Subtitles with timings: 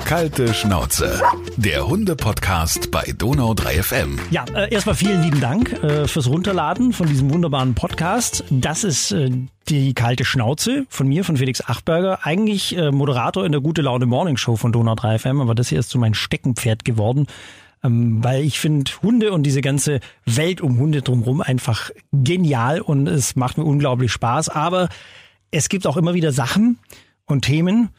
[0.00, 1.20] Kalte Schnauze.
[1.56, 4.18] Der Hunde-Podcast bei Donau 3 FM.
[4.30, 8.44] Ja, äh, erstmal vielen lieben Dank äh, fürs Runterladen von diesem wunderbaren Podcast.
[8.50, 9.30] Das ist äh,
[9.68, 12.26] die kalte Schnauze von mir, von Felix Achberger.
[12.26, 15.68] Eigentlich äh, Moderator in der Gute Laune Morning Show von Donau 3 FM, aber das
[15.68, 17.26] hier ist so mein Steckenpferd geworden.
[17.84, 23.06] Ähm, weil ich finde Hunde und diese ganze Welt um Hunde drumherum einfach genial und
[23.08, 24.48] es macht mir unglaublich Spaß.
[24.48, 24.88] Aber
[25.50, 26.78] es gibt auch immer wieder Sachen
[27.26, 27.90] und Themen,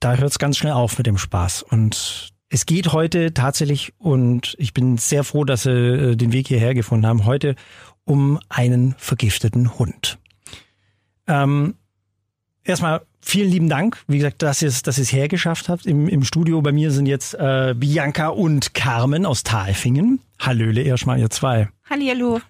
[0.00, 1.62] da hört es ganz schnell auf mit dem Spaß.
[1.62, 6.48] Und es geht heute tatsächlich, und ich bin sehr froh, dass Sie äh, den Weg
[6.48, 7.56] hierher gefunden haben, heute
[8.04, 10.18] um einen vergifteten Hund.
[11.26, 11.74] Ähm,
[12.64, 15.84] erstmal vielen lieben Dank, wie gesagt, dass ihr es dass ihr's hergeschafft habt.
[15.84, 20.20] Im, Im Studio bei mir sind jetzt äh, Bianca und Carmen aus Talfingen.
[20.38, 21.68] Hallöle erstmal ihr zwei.
[21.90, 22.40] Hallihallo.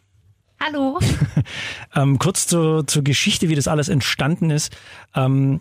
[0.60, 0.99] Hallo.
[1.95, 4.77] ähm, kurz zur, zur Geschichte, wie das alles entstanden ist.
[5.15, 5.60] Ähm,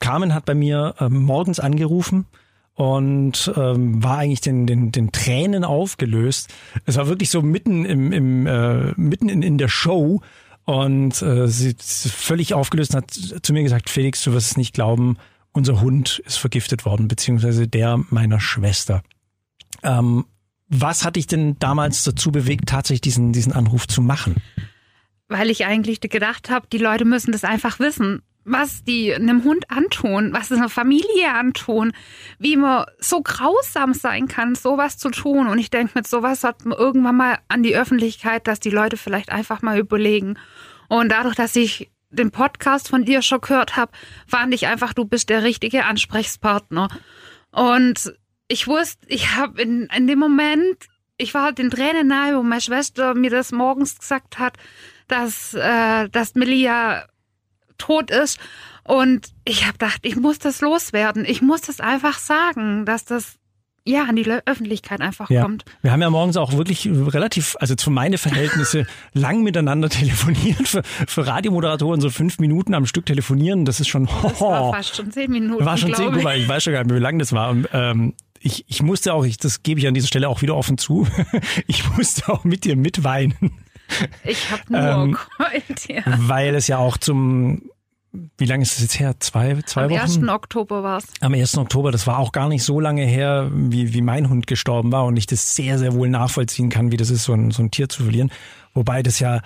[0.00, 2.26] Carmen hat bei mir ähm, morgens angerufen
[2.74, 6.48] und ähm, war eigentlich den, den, den Tränen aufgelöst.
[6.86, 10.20] Es war wirklich so mitten im, im äh, mitten in, in der Show
[10.64, 14.56] und äh, sie ist völlig aufgelöst und hat zu mir gesagt, Felix, du wirst es
[14.56, 15.16] nicht glauben,
[15.52, 19.02] unser Hund ist vergiftet worden, beziehungsweise der meiner Schwester.
[19.82, 20.26] Ähm,
[20.68, 24.36] was hat dich denn damals dazu bewegt, tatsächlich diesen, diesen Anruf zu machen?
[25.26, 29.70] Weil ich eigentlich gedacht habe, die Leute müssen das einfach wissen was die einem Hund
[29.70, 31.92] antun, was es einer Familie antun,
[32.38, 35.46] wie man so grausam sein kann, sowas zu tun.
[35.48, 38.96] Und ich denke, mit sowas hat man irgendwann mal an die Öffentlichkeit, dass die Leute
[38.96, 40.38] vielleicht einfach mal überlegen.
[40.88, 43.92] Und dadurch, dass ich den Podcast von dir schon gehört habe,
[44.26, 46.88] fand ich einfach, du bist der richtige Ansprechpartner.
[47.50, 48.14] Und
[48.48, 52.42] ich wusste, ich habe in, in dem Moment, ich war halt den Tränen nahe, wo
[52.42, 54.56] meine Schwester mir das morgens gesagt hat,
[55.06, 57.06] dass, äh, dass Melia
[57.78, 58.38] tot ist.
[58.84, 61.24] Und ich habe gedacht, ich muss das loswerden.
[61.24, 63.38] Ich muss das einfach sagen, dass das
[63.84, 65.42] ja an die Öffentlichkeit einfach ja.
[65.42, 65.64] kommt.
[65.82, 70.68] Wir haben ja morgens auch wirklich relativ, also zu meine Verhältnisse, lang miteinander telefoniert.
[70.68, 74.06] Für, für Radiomoderatoren so fünf Minuten am Stück telefonieren, das ist schon.
[74.22, 75.64] Das war fast schon zehn Minuten.
[75.64, 77.50] War schon zehn, Minuten, ich weiß schon gar nicht, wie lang das war.
[77.50, 80.56] Und, ähm, ich, ich musste auch, ich, das gebe ich an dieser Stelle auch wieder
[80.56, 81.08] offen zu,
[81.66, 83.34] ich musste auch mit dir mitweinen.
[84.24, 86.02] Ich habe nur ähm, geheult, ja.
[86.06, 87.62] Weil es ja auch zum
[88.38, 89.14] wie lange ist es jetzt her?
[89.20, 90.00] Zwei, zwei Am Wochen?
[90.00, 90.28] Am 1.
[90.28, 91.06] Oktober war es.
[91.20, 91.58] Am 1.
[91.58, 95.04] Oktober, das war auch gar nicht so lange her, wie, wie mein Hund gestorben war
[95.04, 97.70] und ich das sehr, sehr wohl nachvollziehen kann, wie das ist, so ein, so ein
[97.70, 98.30] Tier zu verlieren.
[98.72, 99.42] Wobei das ja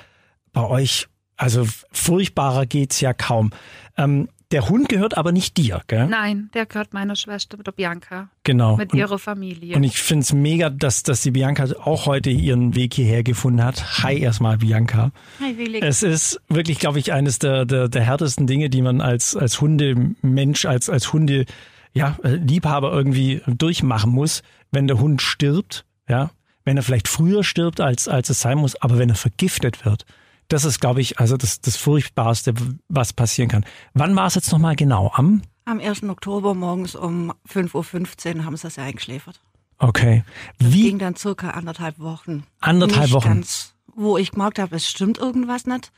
[0.53, 3.50] bei euch, also furchtbarer geht's ja kaum.
[3.97, 6.07] Ähm, der Hund gehört aber nicht dir, gell?
[6.07, 8.29] Nein, der gehört meiner Schwester, der Bianca.
[8.45, 8.77] Genau.
[8.77, 9.75] Mit und, ihrer Familie.
[9.75, 13.65] Und ich finde es mega, dass, dass die Bianca auch heute ihren Weg hierher gefunden
[13.65, 14.03] hat.
[14.03, 15.11] Hi erstmal, Bianca.
[15.41, 15.87] Hi, Felix.
[15.87, 19.61] Es ist wirklich, glaube ich, eines der, der, der härtesten Dinge, die man als, als
[19.61, 21.47] Hundemensch, als, als Hunde,
[21.95, 26.31] ja, Liebhaber irgendwie durchmachen muss, wenn der Hund stirbt, ja.
[26.65, 30.07] Wenn er vielleicht früher stirbt, als, als es sein muss, aber wenn er vergiftet wird
[30.53, 32.53] das ist, glaube ich, also das, das Furchtbarste,
[32.89, 33.65] was passieren kann.
[33.95, 35.11] Wann war es jetzt nochmal genau?
[35.15, 35.43] Am?
[35.65, 36.03] Am 1.
[36.05, 39.41] Oktober morgens um 5.15 Uhr haben sie sie eingeschläfert.
[39.79, 40.25] Okay.
[40.59, 40.67] Wie?
[40.67, 42.45] Das ging dann circa anderthalb Wochen.
[42.61, 43.29] Anderthalb nicht Wochen?
[43.29, 45.91] Ganz, wo ich gemerkt habe, es stimmt irgendwas nicht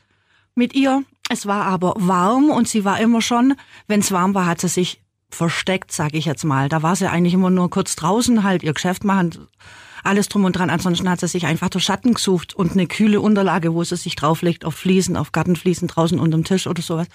[0.55, 1.03] mit ihr.
[1.29, 3.55] Es war aber warm und sie war immer schon,
[3.87, 6.69] wenn es warm war, hat sie sich versteckt, sage ich jetzt mal.
[6.69, 9.47] Da war sie eigentlich immer nur kurz draußen, halt ihr Geschäft machen
[10.05, 10.69] alles drum und dran.
[10.69, 14.15] Ansonsten hat sie sich einfach durch Schatten gesucht und eine kühle Unterlage, wo sie sich
[14.15, 17.07] drauflegt, auf Fliesen, auf Gartenfliesen draußen unterm Tisch oder sowas.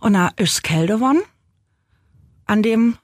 [0.00, 1.20] Und da ist es kälter geworden.
[2.46, 2.96] An dem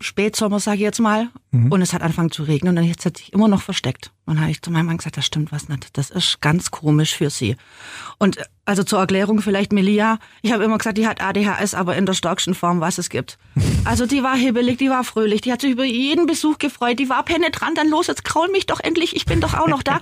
[0.00, 1.28] Spätsommer, sage ich jetzt mal.
[1.50, 1.70] Mhm.
[1.72, 4.12] Und es hat angefangen zu regnen und jetzt hat sich immer noch versteckt.
[4.26, 5.96] Und habe ich zu meinem Mann gesagt, das stimmt was nicht.
[5.96, 7.56] Das ist ganz komisch für sie.
[8.18, 12.06] Und also zur Erklärung vielleicht Melia, ich habe immer gesagt, die hat ADHS, aber in
[12.06, 13.38] der stärksten Form, was es gibt.
[13.86, 17.10] Also die war hibbelig, die war fröhlich, die hat sich über jeden Besuch gefreut, die
[17.10, 20.00] war penetrant, dann los, jetzt kraul mich doch endlich, ich bin doch auch noch da.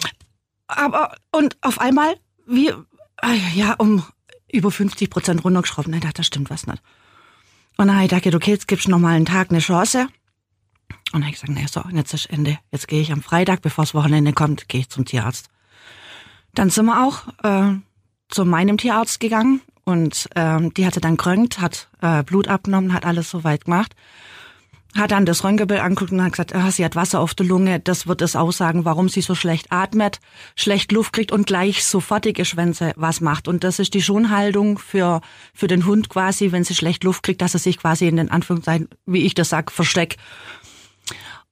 [0.66, 2.16] Aber, und auf einmal,
[2.46, 2.72] wie,
[3.16, 4.04] ah ja, um
[4.52, 5.88] über 50 Prozent runtergeschraubt.
[5.88, 6.82] Nein, das stimmt was nicht.
[7.76, 10.08] Und dann habe ich gedacht, okay, jetzt gibst du noch mal einen Tag eine Chance.
[11.12, 12.58] Und dann habe ich gesagt, nee, so, jetzt ist Ende.
[12.72, 15.48] Jetzt gehe ich am Freitag, bevor das Wochenende kommt, gehe ich zum Tierarzt.
[16.54, 17.76] Dann sind wir auch äh,
[18.28, 23.04] zu meinem Tierarzt gegangen und ähm, die hatte dann krönkt, hat äh, Blut abgenommen, hat
[23.04, 23.94] alles soweit gemacht
[24.96, 27.80] hat dann das Röntgenbild angeguckt und hat gesagt, ah, sie hat Wasser auf der Lunge,
[27.80, 30.20] das wird es aussagen, warum sie so schlecht atmet,
[30.54, 33.48] schlecht Luft kriegt und gleich sofortige Schwänze was macht.
[33.48, 35.20] Und das ist die Schonhaltung für,
[35.54, 38.30] für den Hund quasi, wenn sie schlecht Luft kriegt, dass er sich quasi in den
[38.30, 40.18] Anführungszeichen, wie ich das sag, versteckt.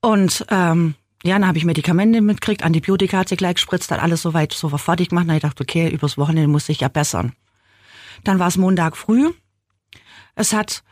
[0.00, 0.94] Und ähm,
[1.24, 4.68] ja, dann habe ich Medikamente mitgekriegt, Antibiotika hat sie gleich gespritzt, hat alles soweit so
[4.76, 5.26] fertig gemacht.
[5.26, 7.32] Dann ich gedacht, okay, übers Wochenende muss ich ja bessern.
[8.24, 9.32] Dann war es Montag früh.
[10.34, 10.82] Es hat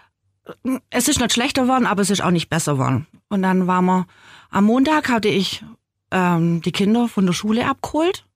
[0.91, 3.07] es ist nicht schlechter geworden, aber es ist auch nicht besser geworden.
[3.29, 4.07] Und dann waren wir,
[4.51, 5.65] am Montag hatte ich
[6.11, 8.27] ähm, die Kinder von der Schule abgeholt.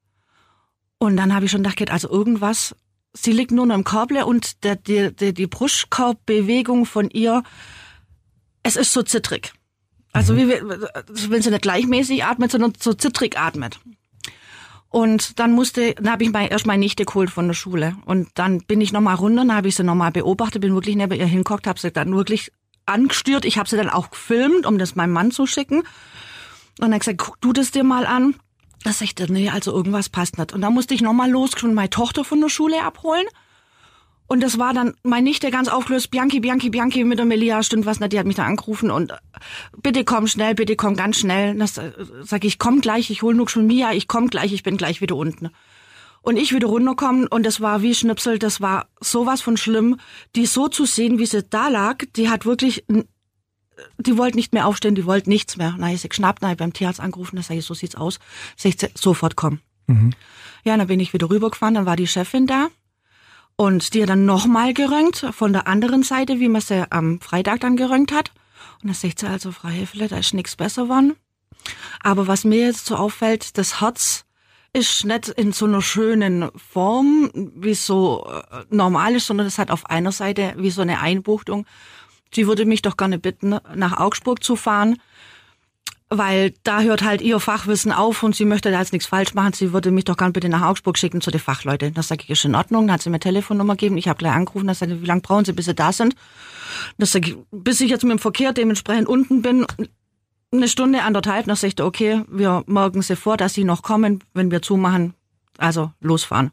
[0.98, 2.74] Und dann habe ich schon gedacht, also irgendwas,
[3.12, 7.42] sie liegt nur noch im Korble und der, die, die, die Brustkorbbewegung von ihr,
[8.62, 9.52] es ist so zittrig.
[10.12, 10.38] Also mhm.
[10.38, 13.78] wie wenn sie nicht gleichmäßig atmet, sondern so zittrig atmet.
[14.96, 17.98] Und dann musste, dann habe ich mal erst meine Nichte geholt von der Schule.
[18.06, 21.12] Und dann bin ich nochmal runter, dann habe ich sie nochmal beobachtet, bin wirklich neben
[21.12, 22.50] ihr hingeguckt, habe sie dann wirklich
[22.86, 23.44] angestört.
[23.44, 25.82] Ich habe sie dann auch gefilmt, um das meinem Mann zu schicken.
[26.80, 28.36] Und dann gesagt, guck du das dir mal an.
[28.84, 30.54] Da sagte, nee, also irgendwas passt nicht.
[30.54, 33.26] Und dann musste ich nochmal los und meine Tochter von der Schule abholen.
[34.28, 37.86] Und das war dann meine Nichte ganz aufgelöst, Bianchi, Bianchi, Bianchi mit der Melia, stimmt
[37.86, 39.16] was nicht, die hat mich da angerufen und äh,
[39.82, 41.56] bitte komm schnell, bitte komm ganz schnell.
[41.56, 41.92] Das äh,
[42.22, 45.00] sag ich, komm gleich, ich hol nur schon Mia, ich komm gleich, ich bin gleich
[45.00, 45.50] wieder unten.
[46.22, 50.00] Und ich wieder runterkommen und das war wie Schnipsel, das war sowas von schlimm,
[50.34, 52.84] die so zu sehen, wie sie da lag, die hat wirklich
[53.98, 55.74] die wollte nicht mehr aufstehen, die wollte nichts mehr.
[55.78, 58.18] Na, ich sie geschnappt, na, ich beim Tierarzt angerufen, da sag ich, so sieht's aus.
[58.56, 59.60] Sag ich, sofort kommen.
[59.86, 60.12] Mhm.
[60.64, 62.68] Ja, dann bin ich wieder rübergefahren, dann war die Chefin da.
[63.56, 67.60] Und die hat dann nochmal gerönt, von der anderen Seite, wie man sie am Freitag
[67.60, 68.32] dann gerönt hat.
[68.82, 71.16] Und dann sagt sie also, Frau Hefele, da ist nichts besser geworden.
[72.02, 74.26] Aber was mir jetzt so auffällt, das Herz
[74.72, 79.70] ist nicht in so einer schönen Form, wie so äh, normal ist, sondern es hat
[79.70, 81.66] auf einer Seite wie so eine Einbuchtung.
[82.34, 85.00] Sie würde mich doch gerne bitten, nach Augsburg zu fahren,
[86.08, 89.54] weil da hört halt ihr Fachwissen auf und sie möchte da jetzt nichts falsch machen.
[89.54, 91.94] Sie würde mich doch gerne bitte nach Augsburg schicken zu den Fachleuten.
[91.94, 92.86] Das sage ich, ist in Ordnung.
[92.86, 93.96] Dann hat sie mir Telefonnummer gegeben.
[93.96, 94.68] Ich habe gleich angerufen.
[94.68, 96.14] Das sagte, wie lange brauchen Sie, bis Sie da sind?
[96.98, 99.66] Das sage ich, bis ich jetzt mit dem Verkehr dementsprechend unten bin,
[100.52, 101.46] eine Stunde, anderthalb.
[101.46, 105.14] Dann sagte, okay, wir morgen Sie vor, dass Sie noch kommen, wenn wir zumachen.
[105.58, 106.52] Also losfahren.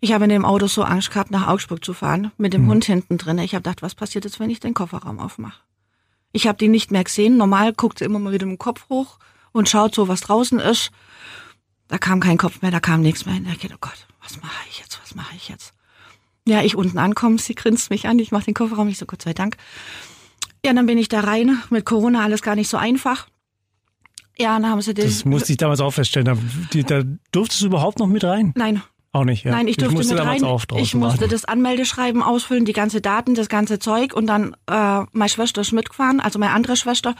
[0.00, 2.70] Ich habe in dem Auto so Angst gehabt, nach Augsburg zu fahren, mit dem mhm.
[2.70, 3.38] Hund hinten drin.
[3.38, 5.60] Ich habe gedacht, was passiert jetzt, wenn ich den Kofferraum aufmache?
[6.32, 7.36] Ich habe die nicht mehr gesehen.
[7.36, 9.18] Normal guckt sie immer mal wieder mit dem Kopf hoch
[9.52, 10.90] und schaut so, was draußen ist.
[11.88, 13.34] Da kam kein Kopf mehr, da kam nichts mehr.
[13.34, 15.72] Ich dachte, oh Gott, was mache ich jetzt, was mache ich jetzt?
[16.46, 19.22] Ja, ich unten ankomme, sie grinst mich an, ich mache den Kofferraum, ich so, Gott
[19.22, 19.56] sei Dank.
[20.64, 21.62] Ja, dann bin ich da rein.
[21.70, 23.26] Mit Corona alles gar nicht so einfach.
[24.38, 25.06] Ja, dann haben sie den.
[25.06, 26.26] Das musste ich damals auch feststellen.
[26.72, 28.52] Da, da durftest du überhaupt noch mit rein?
[28.56, 28.82] Nein,
[29.12, 29.50] auch nicht, ja.
[29.50, 30.58] Nein, ich durfte ich musste mit rein.
[30.76, 35.28] ich musste das Anmeldeschreiben ausfüllen, die ganze Daten, das ganze Zeug und dann äh, meine
[35.28, 37.16] Schwester ist mitgefahren, also meine andere Schwester.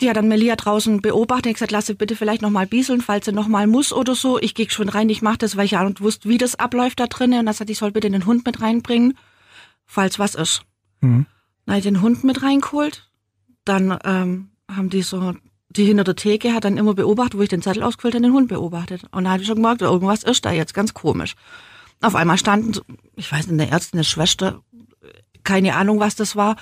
[0.00, 3.24] Die hat dann Melia draußen beobachtet und gesagt, lass sie bitte vielleicht nochmal bieseln, falls
[3.24, 4.38] sie nochmal muss oder so.
[4.38, 7.00] Ich gehe schon rein, ich mache das, weil ich ja und wusste, wie das abläuft
[7.00, 7.40] da drinnen.
[7.40, 9.16] Und dann sagt, ich soll bitte den Hund mit reinbringen,
[9.86, 10.62] falls was ist.
[11.00, 11.24] Mhm.
[11.64, 13.08] Dann habe ich den Hund mit reingeholt.
[13.64, 15.34] Dann ähm, haben die so
[15.76, 18.32] die hinter der Theke hat dann immer beobachtet, wo ich den Zettel ausgefüllt habe, den
[18.32, 19.02] Hund beobachtet.
[19.12, 21.34] Und da habe ich schon gemerkt, irgendwas ist da jetzt ganz komisch.
[22.00, 22.72] Auf einmal standen,
[23.14, 24.62] ich weiß nicht, eine Ärztin, eine Schwester,
[25.44, 26.56] keine Ahnung, was das war,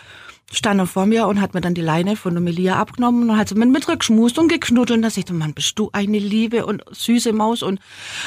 [0.53, 3.49] stand vor mir und hat mir dann die Leine von der Melia abgenommen und hat
[3.49, 4.99] sie mit, mit geschmust und geknuddelt.
[4.99, 7.81] Und da sagte man, bist du eine liebe und süße Maus und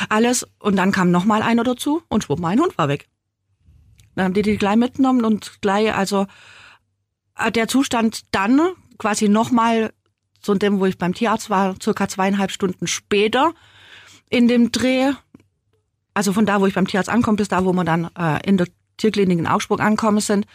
[0.10, 0.46] alles.
[0.60, 3.08] Und dann kam noch mal einer dazu und schwupp, mein Hund war weg.
[4.16, 6.26] Dann haben die die gleich mitgenommen und gleich, also
[7.38, 8.60] äh, der Zustand dann
[8.98, 9.52] quasi noch
[10.48, 13.54] mal zu dem, wo ich beim Tierarzt war, circa zweieinhalb Stunden später
[14.30, 15.12] in dem Dreh.
[16.14, 18.58] Also von da, wo ich beim Tierarzt ankomme, bis da, wo wir dann äh, in
[18.58, 18.68] der
[18.98, 20.46] Tierklinik in Augsburg angekommen sind.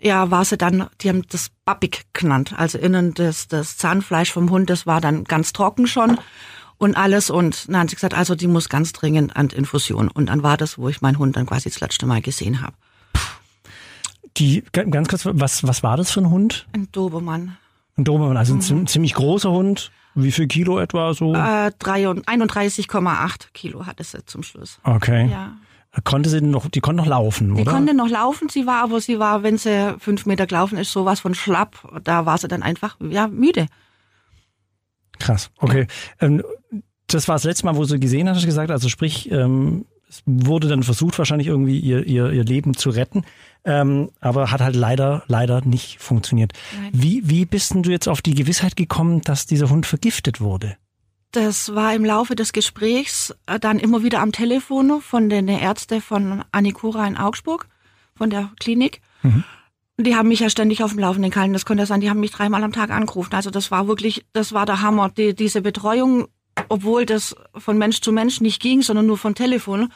[0.00, 2.54] Ja, war sie dann, die haben das Bappig genannt.
[2.56, 6.18] Also innen das, das Zahnfleisch vom Hund, das war dann ganz trocken schon
[6.78, 7.30] und alles.
[7.30, 10.08] Und dann haben sie gesagt, also die muss ganz dringend an Infusion.
[10.08, 12.76] Und dann war das, wo ich meinen Hund dann quasi das letzte Mal gesehen habe.
[14.36, 16.66] Die, ganz kurz, was, was war das für ein Hund?
[16.72, 17.56] Ein Dobermann.
[17.96, 18.86] Ein Dobermann, also ein mhm.
[18.86, 19.90] ziemlich großer Hund.
[20.14, 21.34] Wie viel Kilo etwa so?
[21.34, 24.78] Äh, 31,8 Kilo hatte sie zum Schluss.
[24.84, 25.28] Okay.
[25.30, 25.56] Ja.
[26.04, 27.70] Konnte sie noch, die konnte noch laufen, die oder?
[27.70, 30.90] Die konnte noch laufen, sie war, aber sie war, wenn sie fünf Meter gelaufen ist,
[30.90, 32.00] sowas von schlapp.
[32.04, 33.66] Da war sie dann einfach, ja, müde.
[35.18, 35.86] Krass, okay.
[36.20, 36.28] Ja.
[36.28, 36.42] Ähm,
[37.08, 39.84] das war das letzte Mal, wo sie gesehen hat, hast du gesagt, also sprich, ähm,
[40.12, 43.24] es wurde dann versucht, wahrscheinlich irgendwie ihr, ihr, ihr Leben zu retten,
[43.64, 46.52] ähm, aber hat halt leider, leider nicht funktioniert.
[46.92, 50.76] Wie, wie bist denn du jetzt auf die Gewissheit gekommen, dass dieser Hund vergiftet wurde?
[51.30, 56.02] Das war im Laufe des Gesprächs äh, dann immer wieder am Telefon von den Ärzten
[56.02, 57.68] von Anikura in Augsburg,
[58.14, 59.00] von der Klinik.
[59.22, 59.44] Mhm.
[59.96, 61.54] Die haben mich ja ständig auf dem Laufenden gehalten.
[61.54, 63.34] Das konnte sein, die haben mich dreimal am Tag angerufen.
[63.34, 65.08] Also das war wirklich, das war der Hammer.
[65.08, 66.28] Die, diese Betreuung
[66.68, 69.92] obwohl das von Mensch zu Mensch nicht ging, sondern nur von Telefon.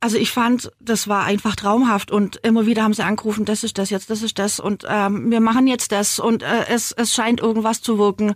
[0.00, 3.78] Also ich fand, das war einfach traumhaft und immer wieder haben sie angerufen, das ist
[3.78, 7.14] das jetzt, das ist das und ähm, wir machen jetzt das und äh, es, es
[7.14, 8.34] scheint irgendwas zu wirken.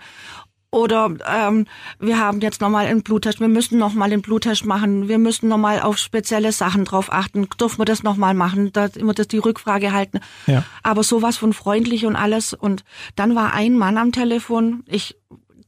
[0.72, 1.66] Oder ähm,
[1.98, 5.80] wir haben jetzt nochmal einen Bluttest, wir müssen nochmal den Bluttest machen, wir müssen nochmal
[5.80, 9.92] auf spezielle Sachen drauf achten, dürfen wir das nochmal machen, da immer das die Rückfrage
[9.92, 10.20] halten.
[10.46, 10.64] Ja.
[10.84, 12.54] Aber sowas von freundlich und alles.
[12.54, 12.84] Und
[13.16, 15.16] dann war ein Mann am Telefon, ich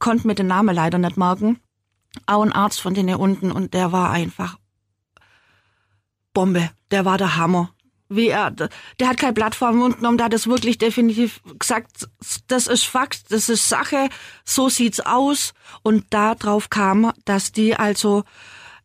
[0.03, 1.59] konnte mir den Namen leider nicht merken,
[2.25, 4.57] auch ein Arzt von denen unten und der war einfach
[6.33, 7.73] Bombe, der war der Hammer
[8.15, 11.41] wie er, der hat kein Blatt vor den Mund genommen, der hat das wirklich definitiv
[11.59, 12.07] gesagt,
[12.47, 14.09] das ist Fakt, das ist Sache,
[14.43, 15.53] so sieht's aus.
[15.81, 18.23] Und darauf kam, dass die also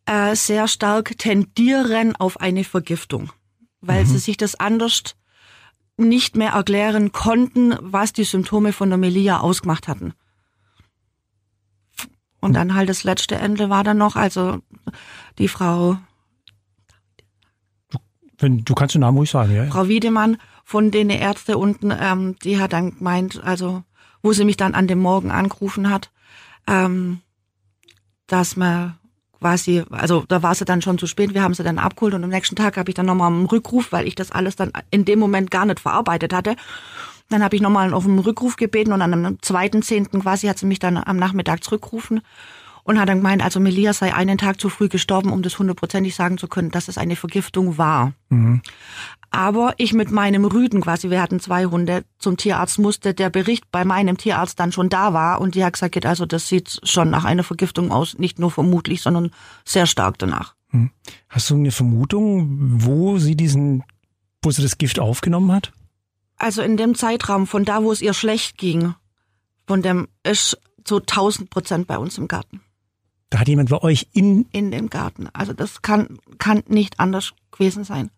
[0.06, 3.30] äh, sehr stark tendieren auf eine Vergiftung,
[3.80, 4.08] weil mhm.
[4.08, 5.02] sie sich das anders
[5.96, 10.14] nicht mehr erklären konnten, was die Symptome von der Melia ausgemacht hatten.
[12.40, 14.58] Und dann halt das letzte Ende war dann noch, also
[15.38, 15.98] die Frau
[18.38, 19.66] wenn, du kannst den Namen ruhig sagen, ja.
[19.66, 23.82] Frau Wiedemann von den Ärzte unten, ähm, die hat dann gemeint, also
[24.22, 26.10] wo sie mich dann an dem Morgen angerufen hat,
[26.66, 27.20] ähm,
[28.26, 28.96] dass man
[29.38, 32.24] quasi, also da war sie dann schon zu spät, wir haben sie dann abgeholt und
[32.24, 35.04] am nächsten Tag habe ich dann nochmal einen Rückruf, weil ich das alles dann in
[35.04, 36.56] dem Moment gar nicht verarbeitet hatte.
[37.28, 40.58] Dann habe ich nochmal auf einen Rückruf gebeten und an einem zweiten Zehnten quasi hat
[40.58, 42.22] sie mich dann am Nachmittag zurückgerufen
[42.88, 46.14] und hat dann gemeint, also Melia sei einen Tag zu früh gestorben, um das hundertprozentig
[46.14, 48.14] sagen zu können, dass es eine Vergiftung war.
[48.30, 48.62] Mhm.
[49.30, 53.70] Aber ich mit meinem Rüden quasi, wir hatten zwei Hunde, zum Tierarzt musste, der Bericht
[53.70, 57.10] bei meinem Tierarzt dann schon da war und die hat gesagt, also das sieht schon
[57.10, 59.32] nach einer Vergiftung aus, nicht nur vermutlich, sondern
[59.66, 60.54] sehr stark danach.
[60.70, 60.90] Mhm.
[61.28, 62.46] Hast du eine Vermutung,
[62.82, 63.84] wo sie diesen,
[64.42, 65.72] wo sie das Gift aufgenommen hat?
[66.38, 68.94] Also in dem Zeitraum von da, wo es ihr schlecht ging,
[69.66, 72.62] von dem ist so 1000 Prozent bei uns im Garten.
[73.30, 75.28] Da hat jemand bei euch in in dem Garten.
[75.32, 78.10] Also das kann kann nicht anders gewesen sein.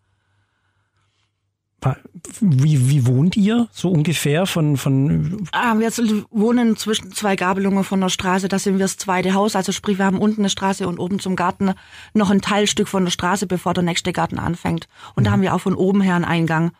[2.39, 5.47] Wie, wie wohnt ihr so ungefähr von von?
[5.51, 5.89] Ah, wir
[6.29, 8.47] wohnen zwischen zwei Gabelungen von der Straße.
[8.47, 9.55] Das sind wir das zweite Haus.
[9.55, 11.73] Also sprich, wir haben unten eine Straße und oben zum Garten
[12.13, 14.87] noch ein Teilstück von der Straße, bevor der nächste Garten anfängt.
[15.15, 15.25] Und mhm.
[15.25, 16.71] da haben wir auch von oben her einen Eingang,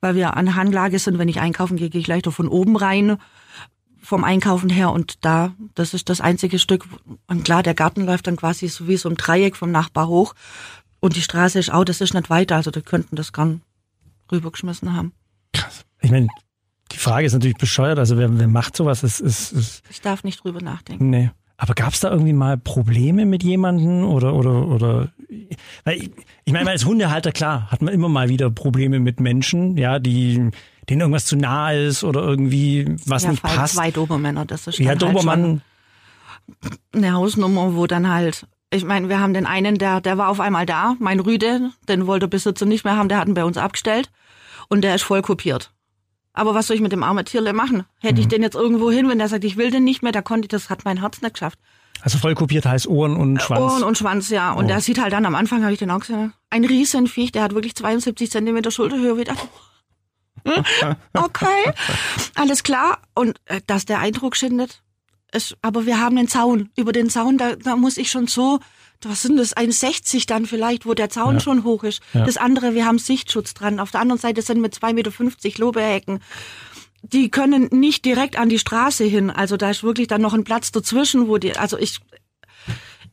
[0.00, 1.18] weil wir an Hanglage sind.
[1.18, 3.18] Wenn ich einkaufen gehe, gehe ich leichter von oben rein
[4.02, 6.86] vom Einkaufen her und da, das ist das einzige Stück.
[7.26, 10.34] Und klar, der Garten läuft dann quasi so wie so ein Dreieck vom Nachbar hoch
[11.00, 13.62] und die Straße ist auch, das ist nicht weiter, also die könnten das gern
[14.30, 15.12] rübergeschmissen haben.
[15.52, 15.84] Krass.
[16.00, 16.28] Ich meine,
[16.92, 19.02] die Frage ist natürlich bescheuert, also wer, wer macht sowas?
[19.02, 21.10] Ist, ist, ist ich darf nicht drüber nachdenken.
[21.10, 21.30] Nee.
[21.60, 25.08] Aber gab es da irgendwie mal Probleme mit jemandem oder oder oder?
[25.84, 26.10] Weil ich,
[26.46, 30.50] ich meine, als Hundehalter klar hat man immer mal wieder Probleme mit Menschen, ja, die
[30.88, 33.74] denen irgendwas zu nah ist oder irgendwie was ja, nicht passt.
[33.74, 35.60] Zwei Dobermänner, das ist ja, halt Dobermann.
[36.94, 40.40] eine Hausnummer, wo dann halt ich meine, wir haben den einen, der, der war auf
[40.40, 43.44] einmal da, mein Rüde, den wollte der Besitzer nicht mehr haben, der hat ihn bei
[43.44, 44.10] uns abgestellt
[44.68, 45.72] und der ist voll kopiert.
[46.32, 47.84] Aber was soll ich mit dem armen Tierle machen?
[47.98, 48.20] Hätte mhm.
[48.20, 50.46] ich den jetzt irgendwo hin, wenn der sagt, ich will den nicht mehr, da konnte
[50.46, 51.58] ich, das hat mein Herz nicht geschafft.
[52.02, 53.60] Also voll kopiert heißt Ohren und äh, Schwanz.
[53.60, 54.52] Ohren und Schwanz, ja.
[54.52, 54.68] Und oh.
[54.68, 57.54] der sieht halt dann am Anfang, habe ich den auch gesehen, ein Riesenviech, der hat
[57.54, 59.18] wirklich 72 Zentimeter Schulterhöhe.
[59.20, 59.48] Ich dachte,
[61.14, 61.72] okay,
[62.34, 62.98] alles klar.
[63.14, 64.82] Und äh, dass der Eindruck schindet,
[65.32, 66.70] ist, aber wir haben einen Zaun.
[66.76, 68.60] Über den Zaun, da, da muss ich schon so,
[69.04, 71.40] was sind das, 1,60 dann vielleicht, wo der Zaun ja.
[71.40, 72.02] schon hoch ist.
[72.12, 72.24] Ja.
[72.24, 73.80] Das andere, wir haben Sichtschutz dran.
[73.80, 76.20] Auf der anderen Seite sind mit 2,50 Meter Lobehecken.
[77.02, 79.30] Die können nicht direkt an die Straße hin.
[79.30, 82.00] Also da ist wirklich dann noch ein Platz dazwischen, wo die, also ich,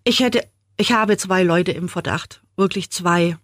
[0.03, 2.41] ich hätte, ich habe zwei Leute im Verdacht.
[2.57, 3.37] Wirklich zwei.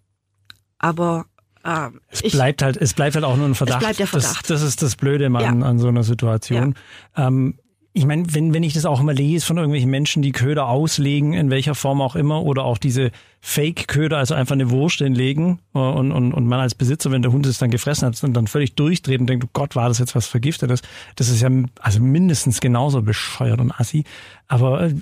[0.78, 1.24] Aber
[1.64, 3.78] ähm, es bleibt halt, es bleibt halt auch nur ein Verdacht.
[3.78, 4.50] Es bleibt der Verdacht.
[4.50, 5.48] Das, das ist das Blöde ja.
[5.48, 6.74] an, an so einer Situation.
[7.16, 7.58] Ähm,
[7.96, 11.32] ich meine, wenn, wenn ich das auch immer lese von irgendwelchen Menschen, die Köder auslegen,
[11.32, 15.78] in welcher Form auch immer, oder auch diese Fake-Köder, also einfach eine Wurst hinlegen äh,
[15.78, 18.74] und, und, und man als Besitzer, wenn der Hund es dann gefressen hat, dann völlig
[18.74, 20.82] durchdreht und denkt, oh Gott, war das jetzt was Vergiftetes?
[21.14, 21.48] Das ist ja
[21.80, 24.02] also mindestens genauso bescheuert und assi.
[24.48, 24.94] Aber äh,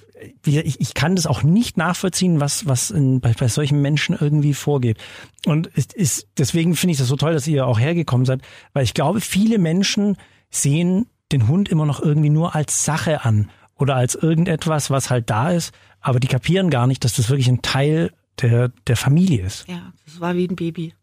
[0.44, 4.52] ich, ich kann das auch nicht nachvollziehen, was, was in, bei, bei solchen Menschen irgendwie
[4.52, 4.98] vorgeht.
[5.46, 8.42] Und es ist, deswegen finde ich das so toll, dass ihr auch hergekommen seid,
[8.74, 10.18] weil ich glaube, viele Menschen
[10.50, 15.30] sehen den Hund immer noch irgendwie nur als Sache an oder als irgendetwas, was halt
[15.30, 19.44] da ist, aber die kapieren gar nicht, dass das wirklich ein Teil der, der Familie
[19.44, 19.66] ist.
[19.68, 20.94] Ja, das war wie ein Baby.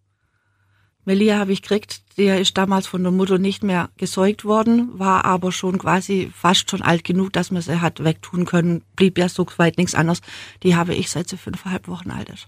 [1.06, 5.26] Melia habe ich gekriegt, der ist damals von der Mutter nicht mehr gesäugt worden, war
[5.26, 9.28] aber schon quasi fast schon alt genug, dass man sie hat wegtun können, blieb ja
[9.28, 10.22] so weit nichts anderes.
[10.62, 12.48] Die habe ich seit sie fünfeinhalb Wochen alt ist.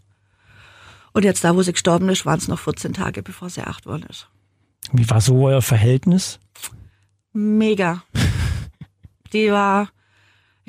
[1.14, 3.86] Und jetzt da, wo sie gestorben ist, waren es noch 14 Tage, bevor sie acht
[3.86, 4.28] worden ist.
[4.92, 6.40] Wie war so euer Verhältnis?
[7.34, 8.04] Mega.
[9.34, 9.90] Die war,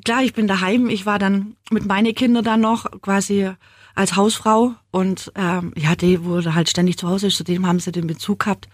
[0.05, 0.89] klar, ich bin daheim.
[0.89, 3.51] Ich war dann mit meinen Kindern dann noch quasi
[3.95, 8.07] als Hausfrau und ähm, ja, die wurde halt ständig zu Hause zudem haben sie den
[8.07, 8.69] Bezug gehabt.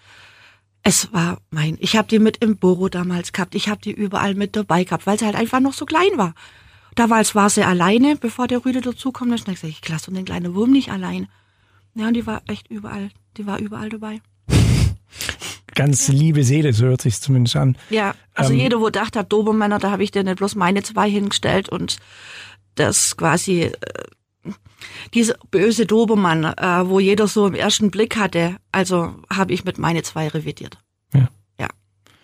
[0.83, 4.35] Es war mein, ich habe die mit im Büro damals gehabt, ich habe die überall
[4.35, 6.35] mit dabei gehabt, weil sie halt einfach noch so klein war.
[6.95, 9.31] Damals war sie alleine, bevor der Rüde dazukommt.
[9.31, 11.29] Dann habe ich gesagt, ich lasse den kleinen Wurm nicht allein.
[11.95, 14.21] Ja, und die war echt überall, die war überall dabei.
[15.79, 17.79] Ganz liebe Seele, so hört sich zumindest an.
[17.89, 20.83] Ja, also Ähm, jeder, wo gedacht hat, Dobermänner, da habe ich dir nicht bloß meine
[20.83, 21.99] zwei hingestellt und
[22.75, 23.73] das quasi äh,
[25.15, 29.79] diese böse Dobermann, äh, wo jeder so im ersten Blick hatte, also habe ich mit
[29.79, 30.79] meine zwei revidiert.
[31.15, 31.29] Ja.
[31.61, 31.69] Ja.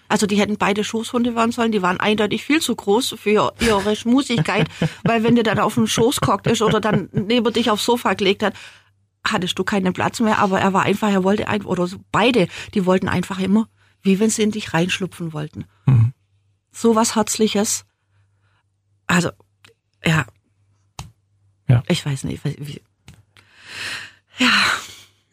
[0.09, 3.95] Also die hätten beide Schoßhunde werden sollen, die waren eindeutig viel zu groß für ihre
[3.95, 4.67] Schmusigkeit,
[5.05, 8.15] weil wenn der dann auf dem Schoß gehockt ist oder dann neben dich aufs Sofa
[8.15, 8.55] gelegt hat,
[9.27, 12.49] hattest du keinen Platz mehr, aber er war einfach, er wollte einfach, oder so, beide,
[12.75, 13.69] die wollten einfach immer,
[14.03, 15.65] wie wenn sie in dich reinschlupfen wollten.
[15.87, 16.13] Mhm.
[16.73, 17.85] So was Herzliches.
[19.07, 19.31] Also,
[20.05, 20.27] ja.
[21.69, 21.83] Ja.
[21.89, 22.83] Ich weiß nicht, wie,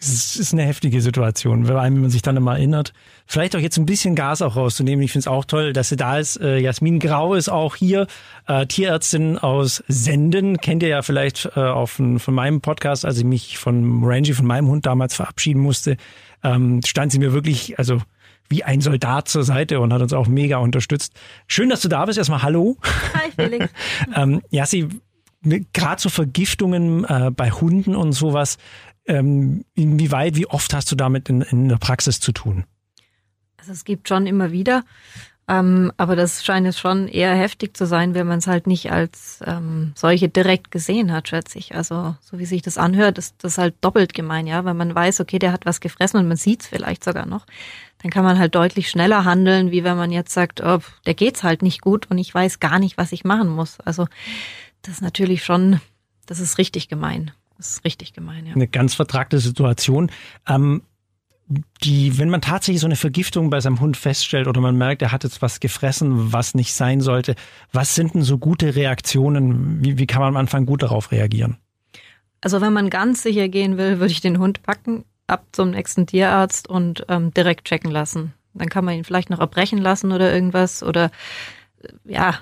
[0.03, 2.91] Es ist eine heftige Situation, vor allem, wenn man sich dann immer erinnert.
[3.27, 5.03] Vielleicht auch jetzt ein bisschen Gas auch rauszunehmen.
[5.03, 6.41] Ich finde es auch toll, dass sie da ist.
[6.41, 8.08] Äh, Jasmin Grau ist auch hier,
[8.48, 10.58] äh, Tierärztin aus Senden.
[10.58, 14.48] Kennt ihr ja vielleicht äh, auch von, meinem Podcast, als ich mich von Rangy, von
[14.48, 15.98] meinem Hund damals verabschieden musste,
[16.43, 18.01] ähm, stand sie mir wirklich, also
[18.50, 21.13] wie ein Soldat zur Seite und hat uns auch mega unterstützt.
[21.46, 22.17] Schön, dass du da bist.
[22.17, 22.75] Erstmal Hallo.
[23.13, 23.70] Hi Felix.
[24.15, 24.88] Ähm, ja, sie
[25.74, 28.58] gerade so Vergiftungen äh, bei Hunden und sowas.
[29.12, 32.63] Ähm, inwieweit, wie oft hast du damit in, in der Praxis zu tun?
[33.58, 34.86] Also es gibt schon immer wieder,
[35.50, 38.89] ähm, aber das scheint es schon eher heftig zu sein, wenn man es halt nicht
[38.89, 41.75] als ähm, solche direkt gesehen hat, schätze ich.
[41.75, 45.20] Also so wie sich das anhört, ist das halt doppelt gemein, ja, wenn man weiß,
[45.20, 47.46] okay, der hat was gefressen und man sieht es vielleicht sogar noch,
[48.01, 51.44] dann kann man halt deutlich schneller handeln, wie wenn man jetzt sagt, oh, der geht's
[51.44, 53.77] halt nicht gut und ich weiß gar nicht, was ich machen muss.
[53.82, 54.08] Also
[54.84, 55.82] das ist natürlich schon,
[56.27, 57.32] das ist richtig gemein.
[57.62, 58.56] Das ist richtig gemein, ja.
[58.56, 60.10] Eine ganz vertragte Situation.
[60.48, 60.82] Ähm,
[61.84, 65.12] die, wenn man tatsächlich so eine Vergiftung bei seinem Hund feststellt oder man merkt, er
[65.12, 67.36] hat jetzt was gefressen, was nicht sein sollte,
[67.72, 69.84] was sind denn so gute Reaktionen?
[69.84, 71.58] Wie, wie kann man am Anfang gut darauf reagieren?
[72.41, 76.08] Also wenn man ganz sicher gehen will, würde ich den Hund packen, ab zum nächsten
[76.08, 78.34] Tierarzt und ähm, direkt checken lassen.
[78.56, 81.12] Dann kann man ihn vielleicht noch erbrechen lassen oder irgendwas oder
[81.84, 82.40] äh, ja,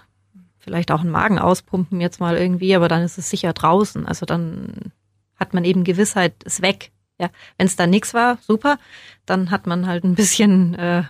[0.60, 4.06] vielleicht auch einen Magen auspumpen jetzt mal irgendwie, aber dann ist es sicher draußen.
[4.06, 4.94] Also dann
[5.40, 6.92] hat man eben Gewissheit, ist weg.
[7.20, 8.78] Ja, wenn es da nichts war, super,
[9.26, 11.04] dann hat man halt ein bisschen äh,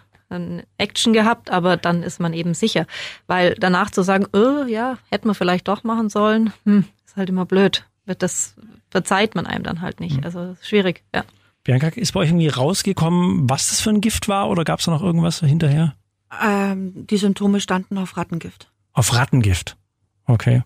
[0.78, 2.88] Action gehabt, aber dann ist man eben sicher.
[3.28, 7.30] Weil danach zu sagen, oh, ja, hätten wir vielleicht doch machen sollen, hm, ist halt
[7.30, 7.86] immer blöd.
[8.06, 8.56] Wird Das
[8.90, 10.26] verzeiht man einem dann halt nicht.
[10.26, 11.24] Also ist schwierig, ja.
[11.64, 14.86] Bianca, ist bei euch irgendwie rausgekommen, was das für ein Gift war oder gab es
[14.86, 15.96] da noch irgendwas hinterher?
[16.44, 18.72] ähm, die Symptome standen auf Rattengift.
[18.94, 19.78] Auf Rattengift.
[20.26, 20.64] Okay.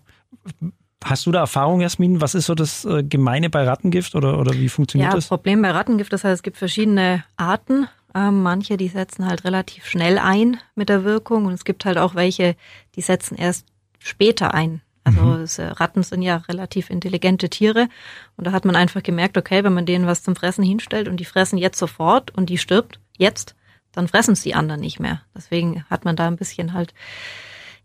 [1.04, 2.20] Hast du da Erfahrung, Jasmin?
[2.22, 5.28] Was ist so das äh, Gemeine bei Rattengift oder, oder wie funktioniert Ja, das?
[5.28, 7.88] Problem bei Rattengift ist halt, es gibt verschiedene Arten.
[8.14, 11.98] Ähm, manche, die setzen halt relativ schnell ein mit der Wirkung und es gibt halt
[11.98, 12.56] auch welche,
[12.96, 13.66] die setzen erst
[13.98, 14.80] später ein.
[15.04, 17.88] Also es, äh, Ratten sind ja relativ intelligente Tiere
[18.36, 21.18] und da hat man einfach gemerkt, okay, wenn man denen was zum Fressen hinstellt und
[21.18, 23.54] die fressen jetzt sofort und die stirbt jetzt,
[23.92, 25.20] dann fressen es die anderen nicht mehr.
[25.36, 26.94] Deswegen hat man da ein bisschen halt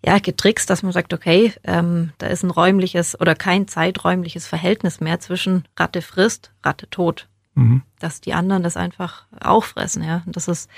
[0.05, 5.01] ja, getrickst, dass man sagt, okay, ähm, da ist ein räumliches oder kein zeiträumliches Verhältnis
[5.01, 7.27] mehr zwischen Ratte frisst, Ratte tot.
[7.55, 7.81] Mhm.
[7.99, 10.23] Dass die anderen das einfach auch fressen, ja.
[10.25, 10.69] Und das ist,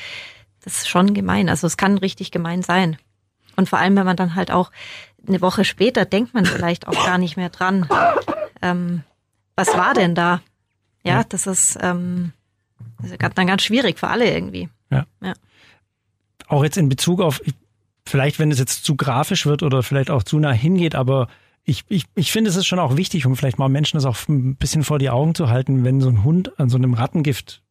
[0.63, 1.49] das ist schon gemein.
[1.49, 2.97] Also es kann richtig gemein sein.
[3.55, 4.71] Und vor allem, wenn man dann halt auch
[5.27, 7.87] eine Woche später denkt man vielleicht auch gar nicht mehr dran.
[8.61, 9.03] Ähm,
[9.55, 10.41] was war denn da?
[11.03, 12.33] Ja, das ist, ähm,
[13.01, 14.69] das ist dann ganz schwierig für alle irgendwie.
[16.47, 17.41] Auch jetzt in Bezug auf,
[18.11, 21.27] vielleicht wenn es jetzt zu grafisch wird oder vielleicht auch zu nah hingeht, aber
[21.63, 24.17] ich, ich, ich finde, es ist schon auch wichtig, um vielleicht mal Menschen das auch
[24.27, 27.61] ein bisschen vor die Augen zu halten, wenn so ein Hund an so einem Rattengift,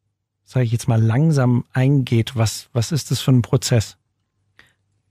[0.43, 2.35] sage ich jetzt mal, langsam eingeht.
[2.35, 3.97] Was, was ist das für ein Prozess?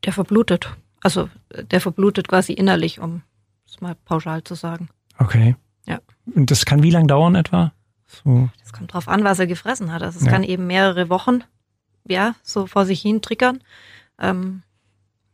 [0.04, 0.74] Der verblutet.
[1.02, 1.28] Also
[1.70, 3.22] der verblutet quasi innerlich, um
[3.66, 4.88] es mal pauschal zu sagen.
[5.18, 5.56] Okay.
[5.86, 6.00] Ja.
[6.34, 7.72] Und das kann wie lang dauern etwa?
[8.06, 8.48] So.
[8.62, 10.02] Das kommt drauf an, was er gefressen hat.
[10.02, 10.32] Also es Ja.
[10.32, 11.44] kann eben mehrere Wochen,
[12.08, 13.60] ja, so vor sich hin triggern.
[14.18, 14.62] Ähm,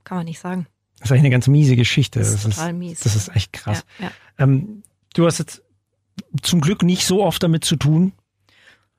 [0.07, 0.66] kann man nicht sagen.
[0.99, 2.21] Das ist eigentlich eine ganz miese Geschichte.
[2.21, 3.01] Das ist total mies.
[3.01, 3.85] Das ist echt krass.
[3.99, 4.12] Ja, ja.
[4.38, 4.83] Ähm,
[5.14, 5.62] du hast jetzt
[6.40, 8.12] zum Glück nicht so oft damit zu tun.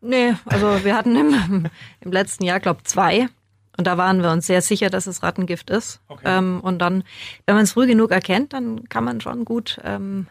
[0.02, 1.70] Nee, also wir hatten im,
[2.02, 3.30] im letzten Jahr, glaube zwei.
[3.78, 6.02] Und da waren wir uns sehr sicher, dass es Rattengift ist.
[6.08, 6.24] Okay.
[6.26, 7.04] Ähm, und dann,
[7.46, 10.28] wenn man es früh genug erkennt, dann kann man schon gut ähm,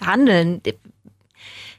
[0.00, 0.62] handeln,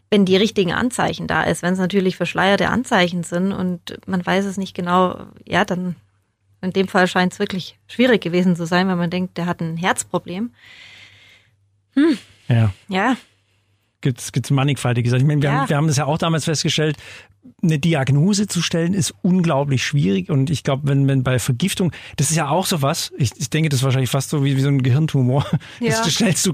[0.09, 1.63] wenn die richtigen Anzeichen da ist.
[1.63, 5.95] Wenn es natürlich verschleierte Anzeichen sind und man weiß es nicht genau, ja, dann
[6.63, 9.61] in dem Fall scheint es wirklich schwierig gewesen zu sein, wenn man denkt, der hat
[9.61, 10.53] ein Herzproblem.
[12.47, 12.73] Ja.
[12.87, 13.17] Ja,
[14.03, 15.21] gibt's gibt's mannigfaltige Sachen.
[15.21, 15.61] Ich meine, wir, Ja.
[15.61, 16.95] haben, wir haben das ja auch damals festgestellt,
[17.61, 22.29] eine Diagnose zu stellen ist unglaublich schwierig und ich glaube, wenn, wenn bei Vergiftung, das
[22.29, 24.61] ist ja auch so was, ich, ich denke, das ist wahrscheinlich fast so wie, wie
[24.61, 25.45] so ein Gehirntumor.
[25.79, 26.03] Das, Ja.
[26.03, 26.51] das stellst du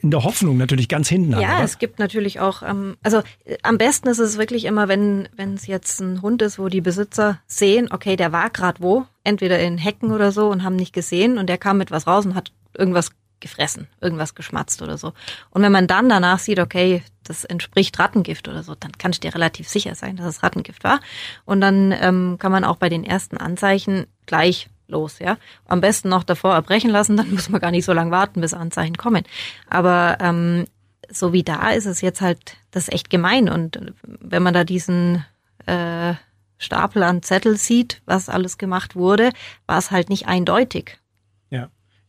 [0.00, 1.40] in der Hoffnung natürlich ganz hinten an.
[1.40, 5.28] Ja, es gibt natürlich auch, ähm, also äh, am besten ist es wirklich immer, wenn
[5.36, 9.04] wenn es jetzt ein Hund ist, wo die Besitzer sehen, okay, der war gerade wo,
[9.24, 12.24] entweder in Hecken oder so und haben nicht gesehen und der kam mit was raus
[12.26, 13.10] und hat irgendwas
[13.44, 15.12] gefressen, irgendwas geschmatzt oder so.
[15.50, 19.28] Und wenn man dann danach sieht, okay, das entspricht Rattengift oder so, dann kannst du
[19.28, 21.00] dir relativ sicher sein, dass es Rattengift war.
[21.44, 25.36] Und dann ähm, kann man auch bei den ersten Anzeichen gleich los, ja.
[25.66, 28.54] Am besten noch davor erbrechen lassen, dann muss man gar nicht so lange warten, bis
[28.54, 29.24] Anzeichen kommen.
[29.68, 30.64] Aber ähm,
[31.10, 33.50] so wie da ist es jetzt halt, das ist echt gemein.
[33.50, 35.22] Und wenn man da diesen
[35.66, 36.14] äh,
[36.56, 39.32] Stapel an Zettel sieht, was alles gemacht wurde,
[39.66, 40.98] war es halt nicht eindeutig.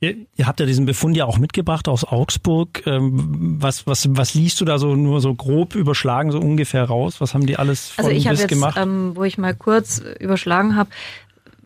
[0.06, 2.86] Ihr, ihr habt ja diesen Befund ja auch mitgebracht aus Augsburg.
[2.86, 7.20] Ähm, was, was, was liest du da so nur so grob überschlagen, so ungefähr raus?
[7.22, 8.78] Was haben die alles von Also ich habe bis jetzt, gemacht?
[8.80, 10.90] ähm, wo ich mal kurz äh, überschlagen habe,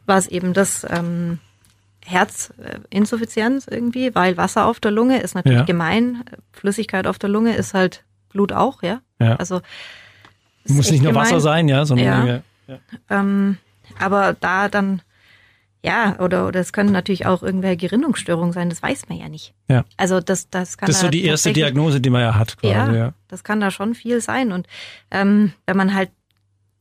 [0.05, 1.39] war es eben das ähm,
[2.05, 5.65] Herzinsuffizienz irgendwie, weil Wasser auf der Lunge ist natürlich Ja.
[5.65, 6.23] gemein.
[6.51, 9.01] Flüssigkeit auf der Lunge ist halt Blut auch, ja.
[9.19, 9.35] Ja.
[9.35, 9.61] Also
[10.67, 11.25] Muss nicht nur gemein.
[11.25, 12.41] Wasser sein, ja, sondern Ja.
[12.67, 12.79] ja.
[13.09, 13.57] Ähm,
[13.99, 15.01] aber da dann,
[15.83, 19.53] ja, oder, oder es können natürlich auch irgendwelche Gerinnungsstörungen sein, das weiß man ja nicht.
[19.69, 19.85] Ja.
[19.97, 22.57] Also das, das kann Das ist da so die erste Diagnose, die man ja hat,
[22.57, 22.73] quasi.
[22.73, 23.13] Ja, Ja.
[23.29, 24.51] das kann da schon viel sein.
[24.51, 24.67] Und
[25.11, 26.09] ähm, wenn man halt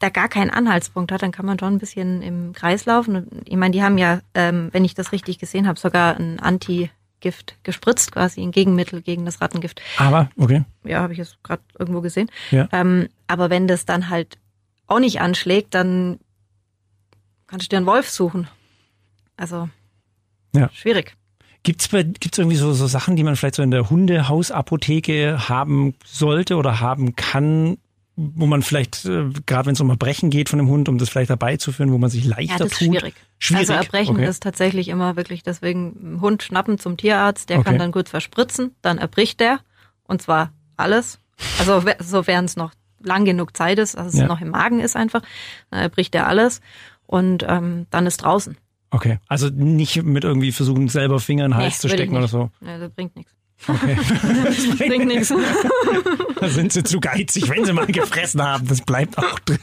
[0.01, 3.17] da gar keinen Anhaltspunkt hat, dann kann man schon ein bisschen im Kreis laufen.
[3.17, 6.39] Und ich meine, die haben ja, ähm, wenn ich das richtig gesehen habe, sogar ein
[6.41, 9.81] Antigift gespritzt, quasi ein Gegenmittel gegen das Rattengift.
[9.97, 10.65] Aber, okay.
[10.85, 12.31] Ja, habe ich jetzt gerade irgendwo gesehen.
[12.51, 12.69] Ja.
[12.73, 14.39] Ähm, aber wenn das dann halt
[14.87, 16.19] auch nicht anschlägt, dann
[17.47, 18.49] kannst du dir einen Wolf suchen.
[19.39, 19.71] Also
[20.55, 20.69] Ja.
[20.75, 21.17] schwierig.
[21.63, 25.95] Gibt's bei, gibt's irgendwie so, so Sachen, die man vielleicht so in der Hundehausapotheke haben
[26.05, 27.79] sollte oder haben kann,
[28.17, 31.09] wo man vielleicht, äh, gerade wenn es um Erbrechen geht von dem Hund, um das
[31.09, 32.89] vielleicht herbeizuführen, wo man sich leichter Ja, das ist tut?
[32.97, 33.15] schwierig.
[33.39, 33.61] Schwierig.
[33.71, 34.29] Also Erbrechen okay.
[34.29, 37.69] ist tatsächlich immer wirklich deswegen Hund schnappen zum Tierarzt, der Okay.
[37.71, 39.61] kann dann gut verspritzen, dann erbricht der
[40.05, 41.21] und zwar alles.
[41.61, 44.27] Also sofern es noch lang genug Zeit ist, dass es Ja.
[44.27, 45.23] noch im Magen ist einfach,
[45.71, 46.61] dann erbricht er alles
[47.07, 48.57] und ähm, dann ist draußen.
[48.91, 52.29] Okay, also nicht mit irgendwie versuchen, selber Finger in den Hals Nee, zu stecken oder
[52.29, 52.51] so.
[52.61, 53.35] Ja, das bringt nichts.
[53.67, 53.97] Okay.
[54.79, 55.33] Bringt nichts.
[56.41, 58.67] da sind sie zu geizig, wenn sie mal gefressen haben.
[58.69, 59.59] Das bleibt auch drin.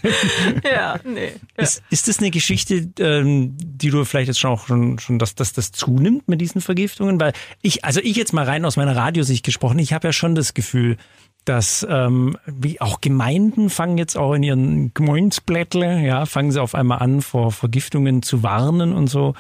[0.63, 1.31] ja, nee.
[1.55, 5.35] Ist, ist das eine Geschichte, ähm, die du vielleicht jetzt schon auch schon, schon dass,
[5.35, 7.19] dass das zunimmt mit diesen Vergiftungen?
[7.19, 10.35] Weil ich, also ich jetzt mal rein aus meiner Radiosicht gesprochen, ich habe ja schon
[10.35, 10.97] das Gefühl,
[11.45, 16.75] dass ähm, wie auch Gemeinden fangen jetzt auch in ihren Gemeinsblättle, ja, fangen sie auf
[16.75, 19.35] einmal an, vor Vergiftungen zu warnen und so.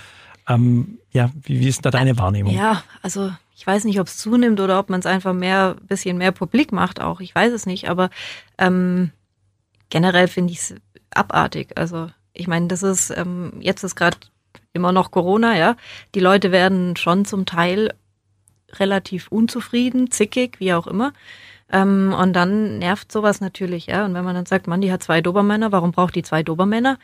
[0.47, 2.53] Ähm, ja, wie, wie ist da deine Wahrnehmung?
[2.53, 6.17] Ja, also ich weiß nicht, ob es zunimmt oder ob man es einfach mehr, bisschen
[6.17, 7.21] mehr publik macht auch.
[7.21, 8.09] Ich weiß es nicht, aber
[8.57, 9.11] ähm,
[9.89, 10.75] generell finde ich es
[11.09, 11.77] abartig.
[11.77, 14.17] Also ich meine, das ist, ähm, jetzt ist gerade
[14.73, 15.77] immer noch Corona, ja.
[16.13, 17.93] Die Leute werden schon zum Teil
[18.73, 21.13] relativ unzufrieden, zickig, wie auch immer.
[21.71, 24.05] Ähm, und dann nervt sowas natürlich, ja.
[24.05, 26.99] Und wenn man dann sagt, Mann, die hat zwei Dobermänner, warum braucht die zwei Dobermänner?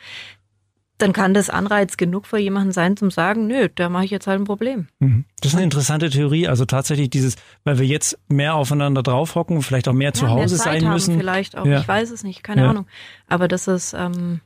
[0.98, 4.28] Dann kann das Anreiz genug für jemanden sein, zum sagen, nö, da mache ich jetzt
[4.28, 4.86] halt ein Problem.
[5.00, 5.24] Mhm.
[5.40, 6.46] Das ist eine interessante Theorie.
[6.46, 10.44] Also tatsächlich dieses, weil wir jetzt mehr aufeinander draufhocken, vielleicht auch mehr zu Ja, mehr
[10.44, 11.18] Hause Zeit sein haben müssen.
[11.18, 11.66] Vielleicht auch.
[11.66, 11.80] Ja.
[11.80, 12.70] Ich weiß es nicht, keine Ja.
[12.70, 12.86] Ahnung.
[13.26, 14.42] Aber das ist, ähm,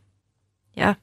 [0.75, 0.97] ja,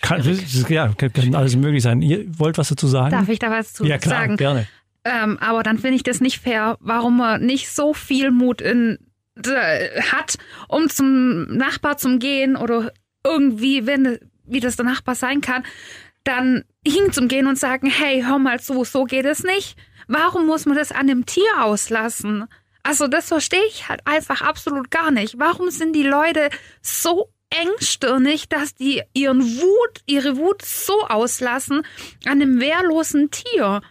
[0.00, 2.00] Kann, das- ja, kann, kann alles möglich sein.
[2.00, 3.10] Ihr wollt was dazu sagen?
[3.10, 4.36] Darf ich da was zu ja, klar, sagen?
[4.36, 4.66] gerne.
[5.08, 8.98] Ähm, aber dann finde ich das nicht fair, warum man nicht so viel Mut in,
[10.10, 10.36] hat,
[10.68, 12.92] um zum Nachbar zum gehen oder
[13.24, 15.64] irgendwie, wenn wie das der Nachbar sein kann,
[16.24, 19.76] dann hin zum gehen und sagen, hey, hör mal zu, so geht es nicht.
[20.08, 22.46] Warum muss man das an dem Tier auslassen?
[22.82, 25.38] Also das verstehe ich halt einfach absolut gar nicht.
[25.38, 26.48] Warum sind die Leute
[26.80, 31.82] so engstirnig, dass die ihren Wut, ihre Wut so auslassen
[32.24, 33.82] an einem wehrlosen Tier?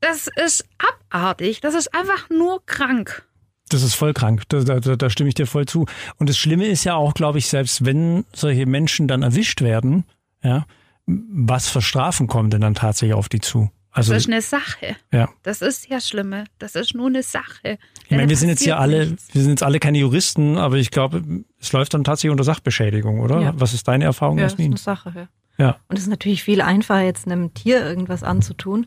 [0.00, 0.64] Das ist
[1.10, 1.60] abartig.
[1.60, 3.24] Das ist einfach nur krank.
[3.70, 4.42] Das ist voll krank.
[4.48, 5.86] Da, da, da stimme ich dir voll zu.
[6.18, 10.04] Und das Schlimme ist ja auch, glaube ich, selbst wenn solche Menschen dann erwischt werden,
[10.42, 10.66] ja,
[11.06, 13.70] was für Strafen kommen denn dann tatsächlich auf die zu?
[13.90, 14.96] Also, Das ist eine Sache.
[15.12, 15.28] ja.
[15.42, 16.44] Das ist ja Schlimme.
[16.58, 17.78] Das ist nur eine Sache.
[18.04, 19.28] Ich meine, wir sind jetzt ja alle, nichts.
[19.34, 21.22] wir sind jetzt alle keine Juristen, aber ich glaube,
[21.58, 23.40] es läuft dann tatsächlich unter Sachbeschädigung, oder?
[23.40, 23.52] Ja.
[23.56, 24.72] Was ist deine Erfahrung, ja das ist Jasmin?
[24.72, 25.12] eine Sache.
[25.58, 25.64] Ja.
[25.66, 25.76] Ja.
[25.88, 28.86] Und es ist natürlich viel einfacher, jetzt einem Tier irgendwas anzutun,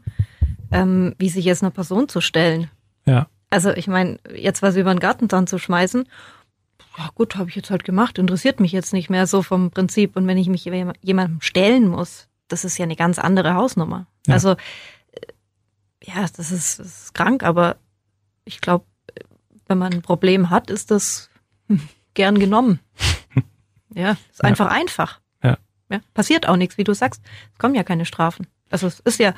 [0.71, 2.69] ähm, wie sich jetzt einer Person zu stellen.
[3.05, 3.27] Ja.
[3.49, 6.07] Also ich meine, jetzt was über den Gartenzaun zu schmeißen,
[6.97, 10.15] ja gut, habe ich jetzt halt gemacht, interessiert mich jetzt nicht mehr so vom Prinzip.
[10.15, 14.07] Und wenn ich mich jem- jemandem stellen muss, das ist ja eine ganz andere Hausnummer.
[14.27, 14.33] Ja.
[14.35, 14.55] Also äh,
[16.03, 17.77] ja, das ist, das ist krank, aber
[18.45, 18.85] ich glaube,
[19.67, 21.29] wenn man ein Problem hat, ist das
[22.13, 22.79] gern genommen.
[23.93, 25.19] Ja, ist einfach einfach.
[25.43, 25.57] Ja.
[25.89, 25.99] ja.
[26.13, 27.21] Passiert auch nichts, wie du sagst.
[27.51, 28.47] Es kommen ja keine Strafen.
[28.69, 29.33] Also es ist ja,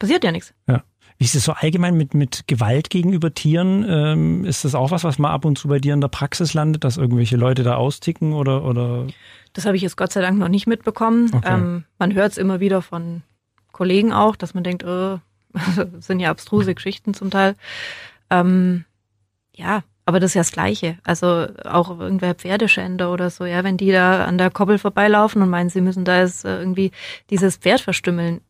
[0.00, 0.52] passiert ja nichts.
[0.66, 0.82] Ja.
[1.18, 3.84] Wie ist es so allgemein mit, mit Gewalt gegenüber Tieren?
[3.86, 6.54] Ähm, ist das auch was, was mal ab und zu bei dir in der Praxis
[6.54, 9.06] landet, dass irgendwelche Leute da austicken oder, oder?
[9.52, 11.30] Das habe ich jetzt Gott sei Dank noch nicht mitbekommen.
[11.34, 11.52] Okay.
[11.52, 13.22] Ähm, man hört es immer wieder von
[13.70, 15.18] Kollegen auch, dass man denkt, äh,
[15.52, 17.54] das sind ja abstruse Geschichten zum Teil.
[18.30, 18.86] Ähm,
[19.54, 20.98] ja, aber das ist ja das Gleiche.
[21.04, 25.50] Also auch irgendwer Pferdeschänder oder so, ja, wenn die da an der Koppel vorbeilaufen und
[25.50, 26.92] meinen, sie müssen da jetzt äh, irgendwie
[27.28, 28.40] dieses Pferd verstümmeln.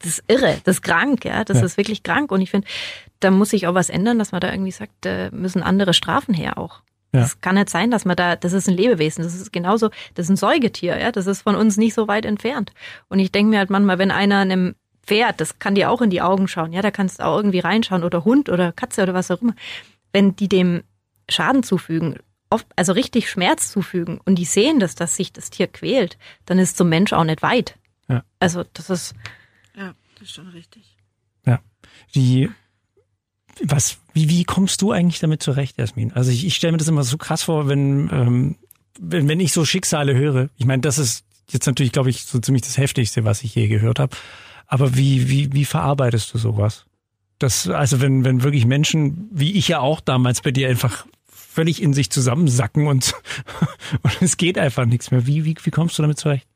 [0.00, 1.44] Das ist irre, das ist krank, ja.
[1.44, 1.64] Das Ja.
[1.64, 2.30] ist wirklich krank.
[2.30, 2.66] Und ich finde,
[3.20, 6.34] da muss sich auch was ändern, dass man da irgendwie sagt, da müssen andere Strafen
[6.34, 6.80] her auch.
[7.12, 7.20] Ja.
[7.20, 10.26] Das kann nicht sein, dass man da, das ist ein Lebewesen, das ist genauso, das
[10.26, 12.72] ist ein Säugetier, ja, das ist von uns nicht so weit entfernt.
[13.08, 14.74] Und ich denke mir halt manchmal, wenn einer einem
[15.06, 17.60] Pferd, das kann dir auch in die Augen schauen, ja, da kannst du auch irgendwie
[17.60, 19.54] reinschauen oder Hund oder Katze oder was auch immer,
[20.12, 20.82] wenn die dem
[21.30, 22.18] Schaden zufügen,
[22.50, 26.58] oft, also richtig Schmerz zufügen und die sehen das, dass sich das Tier quält, dann
[26.58, 27.76] ist zum Mensch auch nicht weit.
[28.08, 28.22] Ja.
[28.38, 29.14] Also das ist,
[30.18, 30.96] das ist schon richtig.
[31.46, 31.60] Ja.
[32.12, 32.50] Wie,
[33.62, 36.12] was, wie, wie kommst du eigentlich damit zurecht, Jasmin?
[36.12, 38.56] Also ich, ich stelle mir das immer so krass vor, wenn, ähm,
[38.98, 40.50] wenn, wenn ich so Schicksale höre.
[40.56, 43.68] Ich meine, das ist jetzt natürlich, glaube ich, so ziemlich das Heftigste, was ich je
[43.68, 44.16] gehört habe.
[44.66, 46.84] Aber wie, wie, wie verarbeitest du sowas?
[47.38, 51.80] Das, also wenn, wenn wirklich Menschen, wie ich ja auch damals bei dir einfach völlig
[51.80, 53.14] in sich zusammensacken und,
[54.02, 55.26] und es geht einfach nichts mehr.
[55.26, 56.47] Wie, wie, wie kommst du damit zurecht?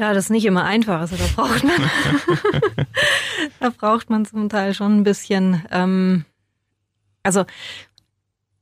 [0.00, 0.98] Ja, das ist nicht immer einfach.
[0.98, 1.76] Also da braucht man,
[3.60, 5.62] da braucht man zum Teil schon ein bisschen.
[5.70, 6.24] Ähm,
[7.22, 7.44] also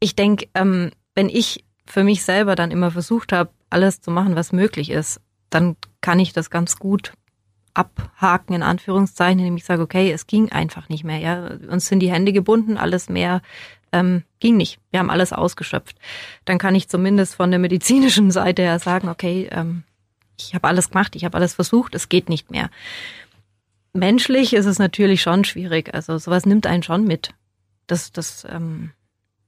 [0.01, 4.35] ich denke, ähm, wenn ich für mich selber dann immer versucht habe, alles zu machen,
[4.35, 7.13] was möglich ist, dann kann ich das ganz gut
[7.73, 11.19] abhaken in Anführungszeichen, indem ich sage, okay, es ging einfach nicht mehr.
[11.19, 13.43] Ja, uns sind die Hände gebunden, alles mehr
[13.93, 14.81] ähm, ging nicht.
[14.91, 15.97] Wir haben alles ausgeschöpft.
[16.45, 19.85] Dann kann ich zumindest von der medizinischen Seite her sagen, okay, ähm,
[20.39, 22.71] ich habe alles gemacht, ich habe alles versucht, es geht nicht mehr.
[23.93, 25.95] Menschlich ist es natürlich schon schwierig.
[25.95, 27.31] Also sowas nimmt einen schon mit.
[27.87, 28.93] Das, das, ähm,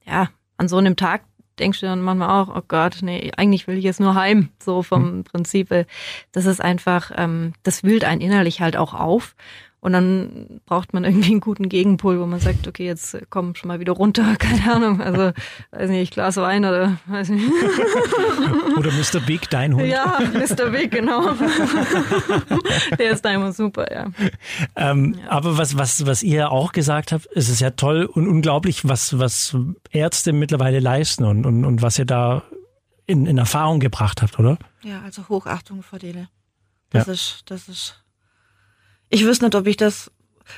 [0.05, 1.23] ja, an so einem Tag
[1.59, 4.83] denkst du dann manchmal auch, oh Gott, nee, eigentlich will ich jetzt nur heim, so
[4.83, 5.71] vom Prinzip.
[5.71, 5.85] äh,
[6.33, 9.37] Das ist einfach, ähm, das wühlt einen innerlich halt auch auf.
[9.83, 13.69] Und dann braucht man irgendwie einen guten Gegenpol, wo man sagt, okay, jetzt komm schon
[13.69, 15.33] mal wieder runter, keine Ahnung, also,
[15.71, 17.45] weiß nicht, Glas Wein oder, weiß nicht.
[18.77, 19.21] Oder Mr.
[19.21, 19.87] Big, dein Hund?
[19.87, 20.71] Ja, Mr.
[20.71, 21.35] Big, genau.
[22.99, 24.07] Der ist da immer super, ja.
[24.77, 28.89] Ähm, Aber was, was, was ihr auch gesagt habt, ist es ja toll und unglaublich,
[28.89, 29.57] was, was
[29.91, 32.43] Ärzte mittlerweile leisten und, und, und was ihr da
[33.07, 34.57] in, in Erfahrung gebracht habt, oder?
[34.83, 36.29] Ja, also Hochachtung vor denen.
[36.91, 38.03] Das ist, das ist.
[39.11, 40.11] Ich wüsste nicht, ob ich das.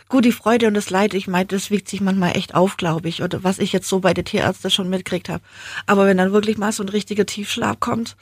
[0.09, 3.09] Gut, die Freude und das Leid, ich meine, das wiegt sich manchmal echt auf, glaube
[3.11, 5.43] ich, oder was ich jetzt so bei der Tierärzte schon mitgekriegt habe.
[5.87, 8.17] Aber wenn dann wirklich mal so ein richtiger Tiefschlag kommt,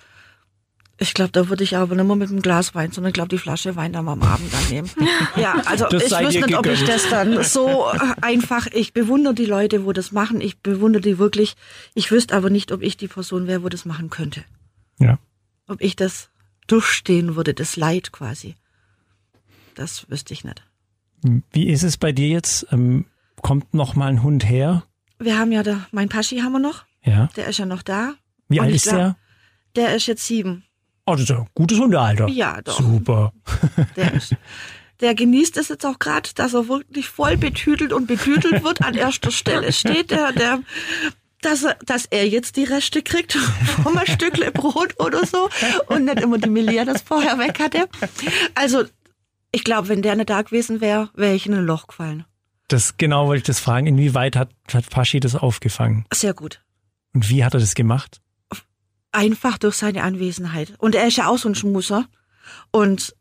[0.99, 3.29] ich glaube, da würde ich aber nicht mehr mit einem Glas Wein, sondern ich glaube,
[3.29, 4.91] die Flasche Wein dann mal am Abend dann nehmen.
[5.37, 7.87] Ja, also Das ich wüsste nicht, ob ich das dann so
[8.21, 11.55] einfach, ich bewundere die Leute, wo das machen, ich bewundere die wirklich.
[11.95, 14.45] Ich wüsste aber nicht, ob ich die Person wäre, wo das machen könnte
[14.99, 15.19] Ja.
[15.69, 16.29] ob ich das
[16.67, 18.57] durchstehen würde, das Leid quasi.
[19.81, 20.63] Das wüsste ich nicht.
[21.53, 22.67] Wie ist es bei dir jetzt?
[22.71, 23.07] Ähm,
[23.41, 24.83] kommt noch mal ein Hund her?
[25.19, 27.31] Wir haben ja da, mein Paschi haben wir noch, Ja.
[27.35, 28.13] der ist ja noch da.
[28.49, 29.17] Wie alt ist der?
[29.77, 30.65] Der ist jetzt sieben.
[31.07, 32.29] Oh, das ist ja ein gutes Hundealter.
[32.29, 32.79] Ja, doch.
[32.79, 33.33] Super.
[33.97, 34.37] Der, ist,
[35.01, 38.83] der genießt es jetzt auch gerade, dass er wirklich voll betütelt und betütelt wird.
[38.83, 40.61] An erster Stelle steht der, der
[41.41, 43.33] dass er, dass er jetzt die Reste kriegt
[43.83, 45.49] vom ein Stückle Brot oder so
[45.89, 47.89] und nicht immer die das vorher weg hatte.
[48.55, 48.85] Also,
[49.53, 52.25] ich glaube, wenn der nicht da gewesen wäre, wäre ich in ein Loch gefallen.
[52.69, 53.87] Das genau wollte ich das fragen.
[53.87, 56.05] Inwieweit hat, hat Paschi das aufgefangen?
[56.13, 56.63] Sehr gut.
[57.13, 58.21] Und wie hat er das gemacht?
[59.13, 60.75] einfach durch seine Anwesenheit.
[60.79, 62.07] Und er ist ja auch so ein Schmuser.
[62.71, 63.15] Und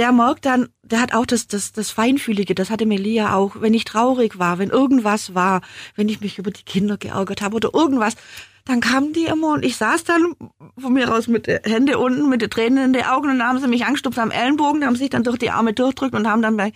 [0.00, 3.74] der merkt dann, der hat auch das, das, das Feinfühlige, das hatte Melia auch, wenn
[3.74, 5.60] ich traurig war, wenn irgendwas war,
[5.94, 8.14] wenn ich mich über die Kinder geärgert habe oder irgendwas,
[8.64, 10.36] dann kamen die immer und ich saß dann
[10.78, 13.46] von mir aus mit den Hände unten, mit den Tränen in den Augen und dann
[13.46, 16.40] haben sie mich angestupft am Ellenbogen, haben sich dann durch die Arme durchdrückt und haben
[16.40, 16.72] dann bei,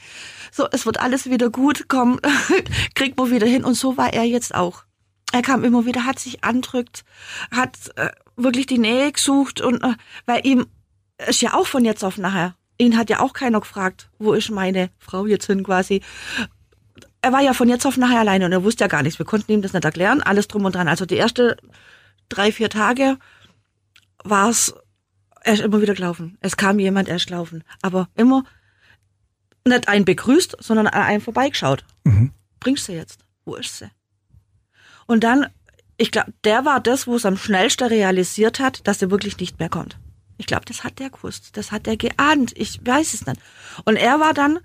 [0.53, 2.21] so, es wird alles wieder gut, komm,
[2.95, 3.65] kriegt man wieder hin.
[3.65, 4.85] Und so war er jetzt auch.
[5.33, 7.07] Er kam immer wieder, hat sich andrückt,
[7.51, 9.95] hat äh, wirklich die Nähe gesucht und äh,
[10.27, 10.67] weil ihm
[11.27, 12.55] ist ja auch von jetzt auf nachher.
[12.79, 16.03] Ihn hat ja auch keiner gefragt, wo ist meine Frau jetzt hin quasi.
[17.23, 19.19] Er war ja von jetzt auf nachher alleine und er wusste ja gar nichts.
[19.19, 20.89] Wir konnten ihm das nicht erklären, alles drum und dran.
[20.89, 21.57] Also die erste
[22.29, 23.19] drei, vier Tage
[24.25, 24.75] war es,
[25.43, 26.37] er ist immer wieder gelaufen.
[26.41, 27.65] Es kam jemand, er ist gelaufen.
[27.83, 28.45] Aber immer
[29.67, 31.85] nicht einen begrüßt, sondern an einen vorbeigeschaut.
[32.05, 32.33] Mhm.
[32.61, 33.25] Bringst sie jetzt?
[33.45, 33.91] Wo ist sie?
[35.07, 35.47] Und dann,
[35.97, 39.59] ich glaube, der war das, wo es am schnellsten realisiert hat, dass er wirklich nicht
[39.59, 39.99] mehr kommt.
[40.37, 41.57] Ich glaube, das hat der gewusst.
[41.57, 42.53] Das hat er geahnt.
[42.57, 43.41] Ich weiß es nicht.
[43.85, 44.59] Und er war dann,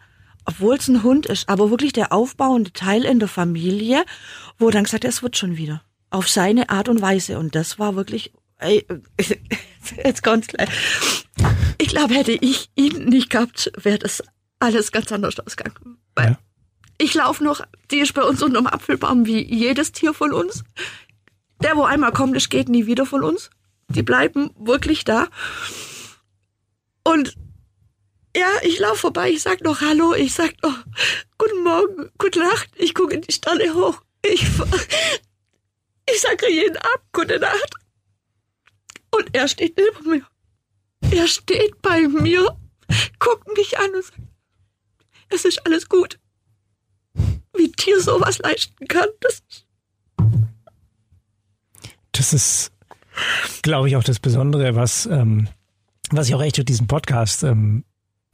[0.46, 4.04] obwohl es ein Hund ist, aber wirklich der aufbauende Teil in der Familie,
[4.58, 5.82] wo dann gesagt, es wird schon wieder.
[6.10, 7.38] Auf seine Art und Weise.
[7.38, 8.86] Und das war wirklich, ey,
[10.04, 10.70] jetzt kommt's gleich.
[11.78, 14.24] Ich glaube, hätte ich ihn nicht gehabt, wäre das
[14.60, 15.98] alles ganz anders ausgegangen.
[16.16, 16.40] Weil Ja.
[16.98, 20.64] ich laufe noch, die ist bei uns unterm Apfelbaum wie jedes Tier von uns.
[21.62, 23.50] Der, wo einmal kommt, ist, geht nie wieder von uns.
[23.90, 25.28] Die bleiben wirklich da.
[27.04, 27.36] Und
[28.36, 30.78] ja, ich laufe vorbei, ich sag noch Hallo, ich sag noch
[31.38, 34.02] Guten Morgen, Gute Nacht, ich gucke in die Sterne hoch.
[34.22, 34.44] Ich,
[36.12, 37.74] ich sage jeden Abend Gute Nacht.
[39.12, 40.28] Und er steht neben mir.
[41.12, 42.56] Er steht bei mir,
[43.18, 44.20] guckt mich an und sagt,
[45.30, 46.20] es ist alles gut.
[47.54, 49.66] Wie Tier sowas leisten kann, das ist
[52.12, 52.72] Das ist,
[53.62, 55.48] glaube ich, auch das Besondere, was, ähm,
[56.12, 57.84] was ich auch echt durch diesen Podcast ähm,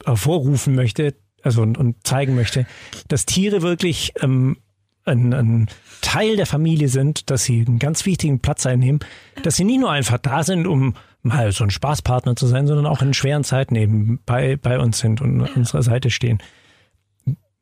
[0.04, 2.66] hervorrufen möchte, also und, und zeigen möchte,
[3.08, 4.58] dass Tiere wirklich ähm,
[5.04, 5.68] ein, ein
[6.00, 9.00] Teil der Familie sind, dass sie einen ganz wichtigen Platz einnehmen,
[9.42, 12.86] dass sie nicht nur einfach da sind, um mal so ein Spaßpartner zu sein, sondern
[12.86, 16.38] auch in schweren Zeiten eben bei, bei uns sind und an unserer Seite stehen.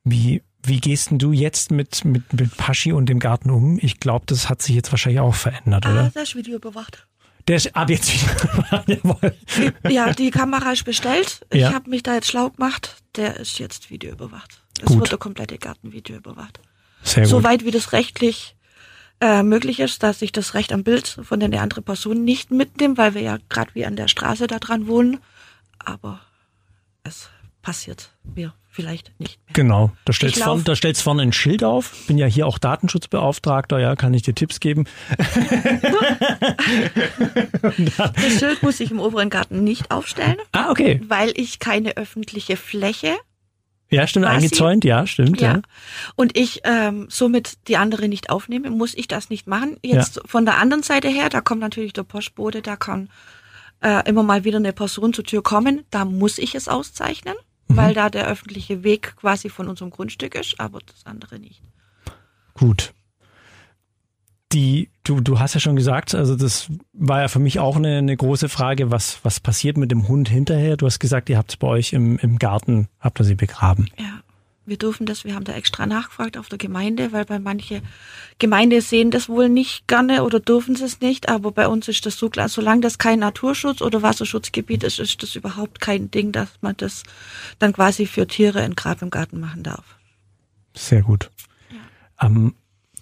[0.05, 3.79] Wie, wie gehst denn du jetzt mit, mit, mit Paschi und dem Garten um?
[3.81, 6.11] Ich glaube, das hat sich jetzt wahrscheinlich auch verändert, Ah, oder?
[6.15, 7.07] der ist Video überwacht.
[7.47, 9.33] Der ist ab jetzt wieder.
[9.91, 11.45] Ja, die Kamera ist bestellt.
[11.51, 11.73] Ich Ja.
[11.75, 12.97] habe mich da jetzt schlau gemacht.
[13.17, 14.63] Der ist jetzt Video überwacht.
[14.81, 14.99] Es Gut.
[15.01, 16.59] wird der komplette Garten Video überwacht.
[17.03, 17.31] Sehr gut.
[17.31, 18.57] Soweit wie das rechtlich
[19.21, 22.97] äh, möglich ist, dass ich das Recht am Bild von der andere Person nicht mitnehme,
[22.97, 25.19] weil wir ja gerade wie an der Straße da dran wohnen.
[25.79, 26.21] Aber
[27.05, 27.29] es
[27.63, 29.53] passiert mir vielleicht nicht mehr.
[29.55, 31.95] Genau, da stellst vorne, da stellst vorne ein Schild auf.
[32.07, 34.85] Bin ja hier auch Datenschutzbeauftragter, ja, kann ich dir Tipps geben.
[37.63, 41.01] Das Schild muss ich im oberen Garten nicht aufstellen, Ah, okay.
[41.09, 43.15] weil ich keine öffentliche Fläche
[43.91, 44.37] Ja, stimmt, Quasi.
[44.37, 45.55] eingezäunt, ja, stimmt, ja.
[45.55, 45.63] Ja.
[46.17, 49.77] Und ich ähm, somit die andere nicht aufnehme, muss ich das nicht machen.
[49.83, 53.09] Jetzt von der anderen Seite her, da kommt natürlich der Postbote, da kann
[53.83, 55.85] äh, immer mal wieder eine Person zur Tür kommen.
[55.91, 57.35] Da muss ich es auszeichnen,
[57.75, 57.77] Mhm.
[57.77, 61.63] weil da der öffentliche Weg quasi von unserem Grundstück ist, aber das andere nicht.
[62.55, 62.95] Gut.
[64.53, 67.99] Die, du, du hast ja schon gesagt, also das war ja für mich auch eine,
[67.99, 70.77] eine große Frage, was, was passiert mit dem Hund hinterher?
[70.77, 73.89] Du hast gesagt, ihr habt es bei euch im, im Garten, habt ihr sie begraben.
[73.99, 74.24] Ja.
[74.67, 77.83] Wir dürfen das, wir haben da extra nachgefragt auf der Gemeinde, weil bei manche
[78.39, 82.07] Gemeinde sehen das wohl nicht gerne oder dürfen sie es nicht, aber bei uns ist
[82.07, 86.33] das so klar, solange das kein Naturschutz oder Wasserschutzgebiet ist, ist das überhaupt kein Ding,
[86.33, 87.03] dass man das
[87.59, 89.85] dann quasi für Tiere in Grab im Garten machen darf.
[90.75, 91.31] Sehr gut.
[92.21, 92.55] Ähm,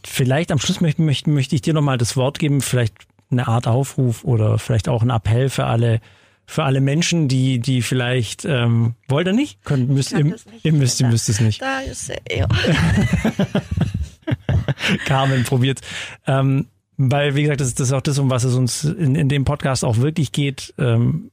[0.05, 2.95] vielleicht am Schluss möchte, möchte, möchte ich dir nochmal das Wort geben, vielleicht
[3.31, 6.01] eine Art Aufruf oder vielleicht auch ein Appell für alle,
[6.53, 9.65] für alle Menschen, die, die vielleicht, ähm, wollt ihr nicht?
[9.65, 10.65] Könnt, müsst, ihr, das nicht.
[10.65, 11.63] ihr müsst, ihr müsst es nicht.
[11.63, 12.49] Da ist er eher.
[15.07, 15.81] Carmen probiert.
[16.27, 16.67] Ähm,
[16.99, 19.47] weil, wie gesagt, das, das ist auch das, um was es uns in, in dem
[19.47, 20.75] Podcast auch wirklich geht.
[20.77, 21.31] Ähm,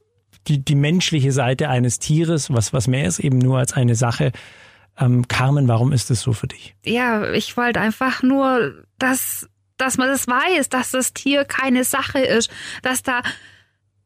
[0.48, 4.32] die, die menschliche Seite eines Tieres, was, was mehr ist eben nur als eine Sache.
[4.98, 6.74] Ähm, Carmen, warum ist es so für dich?
[6.82, 12.20] Ja, ich wollte einfach nur, dass, dass man das weiß, dass das Tier keine Sache
[12.20, 12.50] ist,
[12.82, 13.20] dass da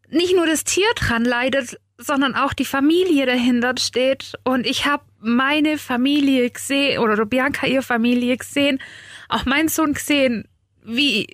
[0.08, 4.34] nicht nur das Tier dran leidet, sondern auch die Familie dahinter steht.
[4.44, 8.80] Und ich habe meine Familie gesehen, oder Bianca ihre Familie gesehen,
[9.28, 10.48] auch mein Sohn gesehen,
[10.84, 11.26] wie,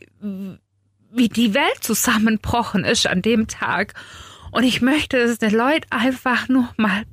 [1.10, 3.94] wie die Welt zusammenbrochen ist an dem Tag.
[4.52, 7.04] Und ich möchte es den Leuten einfach nur mal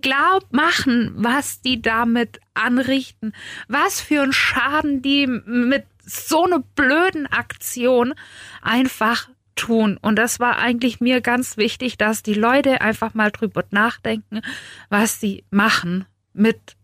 [0.00, 3.32] glaub machen, was die damit anrichten,
[3.68, 8.14] was für einen Schaden die mit so einer blöden Aktion
[8.62, 9.98] einfach tun.
[10.00, 14.40] Und das war eigentlich mir ganz wichtig, dass die Leute einfach mal drüber nachdenken,
[14.88, 16.76] was sie machen, mit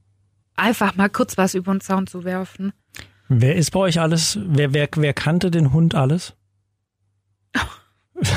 [0.56, 2.72] einfach mal kurz was über den Zaun zu werfen.
[3.28, 4.38] Wer ist bei euch alles?
[4.44, 6.34] Wer, wer, wer kannte den Hund alles?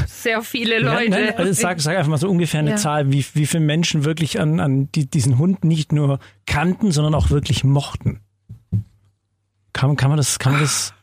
[0.08, 1.10] Sehr viele Ja, Leute.
[1.12, 2.76] nein, also sag, sag einfach mal so ungefähr eine Ja.
[2.78, 7.14] Zahl, wie, wie viele Menschen wirklich an, an die, diesen Hund nicht nur kannten, sondern
[7.16, 8.22] auch wirklich mochten.
[9.74, 10.94] Kann, kann man das, kann man das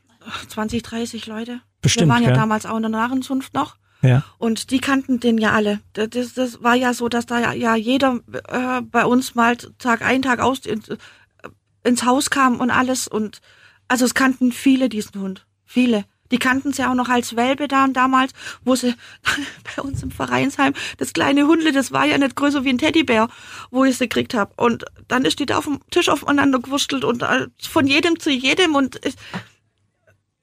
[0.48, 1.60] 20, 30 Leute.
[1.84, 2.38] Bestimmt, Wir waren ja gell?
[2.38, 3.76] damals auch in der Narrenzunft noch.
[4.04, 4.22] Ja.
[4.38, 5.80] Und die kannten den ja alle.
[5.94, 10.02] Das, das, war ja so, dass da ja, ja jeder äh, bei uns mal Tag
[10.02, 11.48] ein, Tag aus in, äh,
[11.84, 13.08] ins Haus kam und alles.
[13.08, 13.40] Und
[13.88, 15.46] also es kannten viele diesen Hund.
[15.64, 16.04] Viele.
[16.30, 18.32] Die kannten sie auch noch als Welpe da damals,
[18.64, 18.94] wo sie
[19.76, 23.28] bei uns im Vereinsheim, das kleine Hundle, das war ja nicht größer wie ein Teddybär,
[23.70, 24.52] wo ich sie gekriegt habe.
[24.56, 28.30] Und dann ist die da auf dem Tisch aufeinander gewurstelt und äh, von jedem zu
[28.30, 29.14] jedem und ich,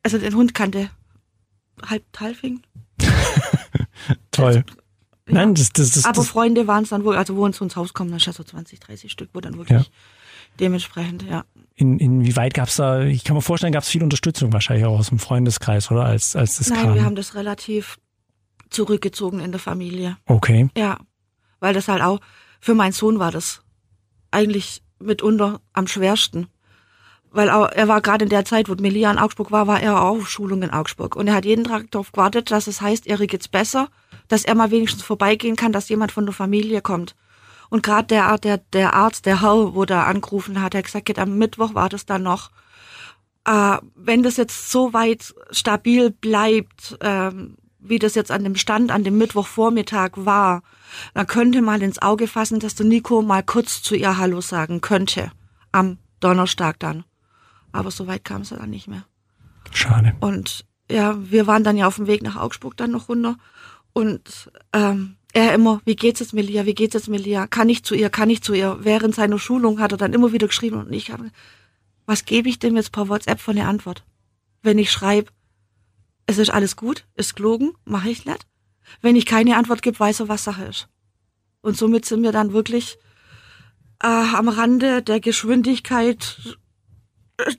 [0.04, 0.90] also den Hund kannte
[1.90, 2.62] halb Talfing.
[4.32, 4.64] Toll.
[5.28, 7.94] Nein, das, das, das, Aber Freunde waren es dann wohl, also wo uns ins Haus
[7.94, 9.86] kommen, dann ist ja so 20, 30 Stück, wo dann wirklich Ja.
[10.60, 11.46] dementsprechend, ja.
[11.76, 15.00] in, inwieweit gab es da, ich kann mir vorstellen, gab es viel Unterstützung wahrscheinlich auch
[15.00, 16.04] aus dem Freundeskreis, oder?
[16.06, 16.96] Als, als das Nein, kam.
[16.96, 17.98] wir haben das relativ
[18.70, 20.18] zurückgezogen in der Familie.
[20.26, 20.70] okay.
[20.76, 20.98] Ja,
[21.60, 22.20] weil das halt auch,
[22.60, 23.62] für meinen Sohn war das
[24.32, 26.48] eigentlich mitunter am schwersten.
[27.34, 30.18] Weil er war gerade in der Zeit, wo Melia in Augsburg war, war er auch
[30.18, 31.16] auf Schulung in Augsburg.
[31.16, 33.88] Und er hat jeden Tag darauf gewartet, dass es heißt, Erik geht's besser,
[34.28, 37.16] dass er mal wenigstens vorbeigehen kann, dass jemand von der Familie kommt.
[37.70, 41.06] Und gerade der, der, der Arzt, der Herr, wo da angerufen hat, der hat gesagt,
[41.06, 42.52] geht, am Mittwoch war das dann noch.
[43.46, 48.92] Äh, wenn das jetzt so weit stabil bleibt, ähm, wie das jetzt an dem Stand
[48.92, 50.64] an dem Mittwochvormittag war,
[51.14, 54.82] dann könnte mal ins Auge fassen, dass der Nico mal kurz zu ihr Hallo sagen
[54.82, 55.32] könnte.
[55.72, 57.06] Am Donnerstag dann.
[57.72, 59.06] Aber so weit kam es dann nicht mehr.
[59.72, 60.14] Schade.
[60.20, 63.38] Und ja, wir waren dann ja auf dem Weg nach Augsburg dann noch runter.
[63.94, 67.48] Und ähm, er immer, wie geht's jetzt Melia, wie geht's jetzt Melia?
[67.48, 68.80] Kann ich zu ihr, kann ich zu ihr?
[68.82, 71.32] Während seiner Schulung hat er dann immer wieder geschrieben und ich habe,
[72.06, 74.04] was gebe ich dem jetzt per WhatsApp für eine Antwort?
[74.62, 75.32] Wenn ich schreibe,
[76.26, 78.46] es ist alles gut, ist gelogen, mache ich nicht.
[79.02, 80.88] Wenn ich keine Antwort gebe, weiß er, was Sache ist.
[81.62, 82.98] Und somit sind wir dann wirklich
[84.04, 86.58] äh, am Rande der Geschwindigkeit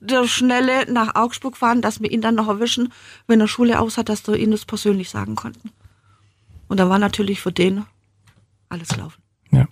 [0.01, 2.93] der Schnelle nach Augsburg fahren, dass wir ihn dann noch erwischen,
[3.27, 5.71] wenn er Schule aus hat, dass wir ihm das persönlich sagen konnten.
[6.69, 7.85] Und da war natürlich für den
[8.69, 9.23] alles laufen.
[9.51, 9.69] Ja.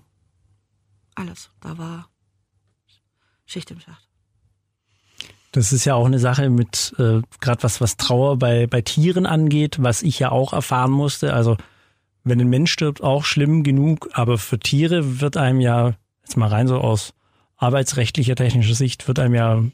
[1.15, 1.51] Alles.
[1.61, 2.09] Da war
[3.47, 4.07] Schicht im Schacht.
[5.53, 9.27] Das ist ja auch eine Sache mit, äh, gerade was, was Trauer bei, bei Tieren
[9.27, 11.33] angeht, was ich ja auch erfahren musste.
[11.33, 11.57] Also,
[12.23, 16.49] wenn ein Mensch stirbt, auch schlimm genug, aber für Tiere wird einem ja, jetzt mal
[16.49, 17.15] rein so aus
[17.57, 19.65] arbeitsrechtlicher, technischer Sicht, wird einem ja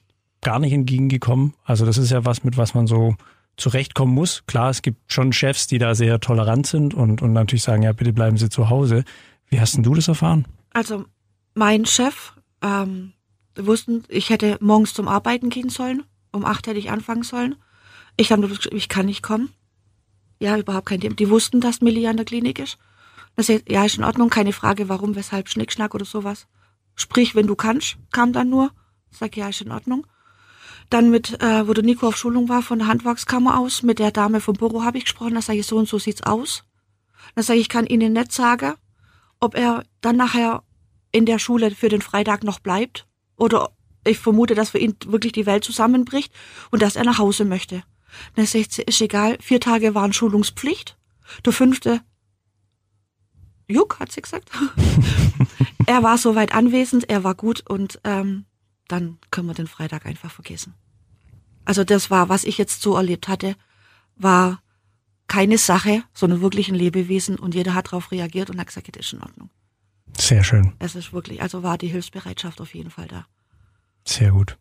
[0.43, 1.55] gar nicht entgegengekommen.
[1.65, 3.17] Also, das ist ja was, mit was man so
[3.57, 4.45] zurechtkommen muss.
[4.47, 7.93] Klar, es gibt schon Chefs, die da sehr tolerant sind und, und natürlich sagen, ja,
[7.93, 9.05] bitte bleiben Sie zu Hause.
[9.49, 10.47] Wie hast denn du das erfahren?
[10.73, 11.07] Also
[11.55, 13.13] mein Chef, ähm,
[13.57, 16.03] wussten, ich hätte morgens zum Arbeiten gehen sollen.
[16.33, 17.55] Um acht hätte ich anfangen sollen.
[18.17, 19.51] Ich habe ich kann nicht kommen.
[20.39, 21.15] Ja, überhaupt kein Thema.
[21.15, 22.77] Die wussten, dass Millie an der Klinik ist.
[23.37, 26.47] Das heißt, ja, ist in Ordnung, keine Frage, warum, weshalb, Schnickschnack oder sowas.
[26.95, 28.71] Sprich, wenn du kannst, kam dann nur.
[29.11, 30.07] Sag, ja, ist in Ordnung.
[30.91, 34.13] Dann mit, äh, wo der Nico auf Schulung war, von der Handwerkskammer aus, mit der
[34.13, 36.65] Dame vom Büro habe ich gesprochen, da sage ich, so und so sieht's aus.
[37.35, 38.75] Dann sage ich, ich kann Ihnen nicht sagen,
[39.41, 40.63] ob er dann nachher
[41.13, 43.07] in der Schule für den Freitag noch bleibt
[43.37, 43.71] oder
[44.05, 46.33] ich vermute, dass für ihn wirklich die Welt zusammenbricht
[46.71, 47.83] und dass er nach Hause möchte.
[48.35, 50.97] Dann sage ich, ist egal, vier Tage waren Schulungspflicht.
[51.45, 52.01] Der fünfte,
[53.69, 54.51] Juck, hat sie gesagt.
[55.87, 58.45] er war soweit anwesend, er war gut und ähm,
[58.89, 60.75] dann können wir den Freitag einfach vergessen.
[61.65, 63.57] Also das war, was ich jetzt so erlebt hatte,
[64.17, 64.63] war
[65.27, 69.07] keine Sache, sondern wirklich ein Lebewesen und jeder hat darauf reagiert und hat gesagt, das
[69.07, 69.51] ist in Ordnung.
[70.17, 70.73] Sehr schön.
[70.79, 73.27] Es ist wirklich, also war die Hilfsbereitschaft auf jeden Fall da.
[74.05, 74.57] Sehr gut.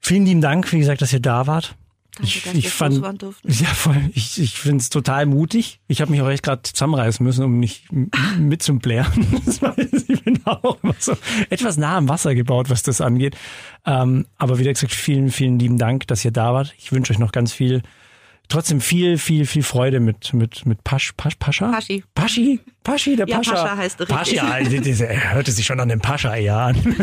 [0.00, 1.76] Vielen lieben Dank, wie gesagt, dass ihr da wart.
[2.22, 3.00] Ich- dass ich fand-.
[3.44, 3.96] Ja, voll.
[4.14, 5.80] Ich, ich finde es total mutig.
[5.88, 7.84] Ich habe mich auch echt gerade zusammenreißen müssen, um nicht
[8.38, 9.06] mitzublären.
[10.08, 11.16] Ich bin auch immer so
[11.48, 13.36] etwas nah am Wasser gebaut, was das angeht.
[13.86, 16.74] Ähm, aber wie gesagt, vielen, vielen lieben Dank, dass ihr da wart.
[16.78, 17.82] Ich wünsche euch noch ganz viel,
[18.48, 21.70] trotzdem viel, viel, viel Freude mit, mit, mit Pasch, Pasch, Pascha?
[21.70, 22.04] Paschi.
[22.14, 22.60] Paschi?
[22.84, 23.52] Paschi, der Ja, Pascha.
[23.52, 24.16] Pascha heißt richtig.
[24.16, 24.58] Pascha,
[25.04, 26.76] er hörte sich schon an dem Pascha eher an.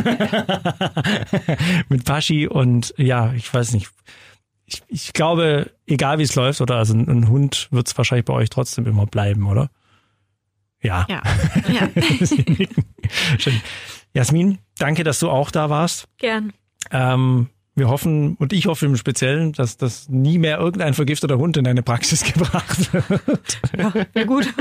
[1.90, 3.90] mit Paschi und ja, ich weiß nicht.
[4.70, 8.26] Ich, ich glaube, egal wie es läuft, oder also ein, ein Hund wird es wahrscheinlich
[8.26, 9.70] bei euch trotzdem immer bleiben, oder?
[10.82, 11.06] Ja.
[11.10, 11.22] Ja,
[11.70, 11.90] ja.
[13.40, 13.62] Schön.
[14.14, 16.08] Jasmin, danke, dass du auch da warst.
[16.18, 16.52] Gern.
[16.92, 21.56] Ähm, wir hoffen, und ich hoffe im Speziellen, dass das nie mehr irgendein vergifteter Hund
[21.58, 23.62] in deine Praxis gebracht wird.
[24.16, 24.52] Ja, gut.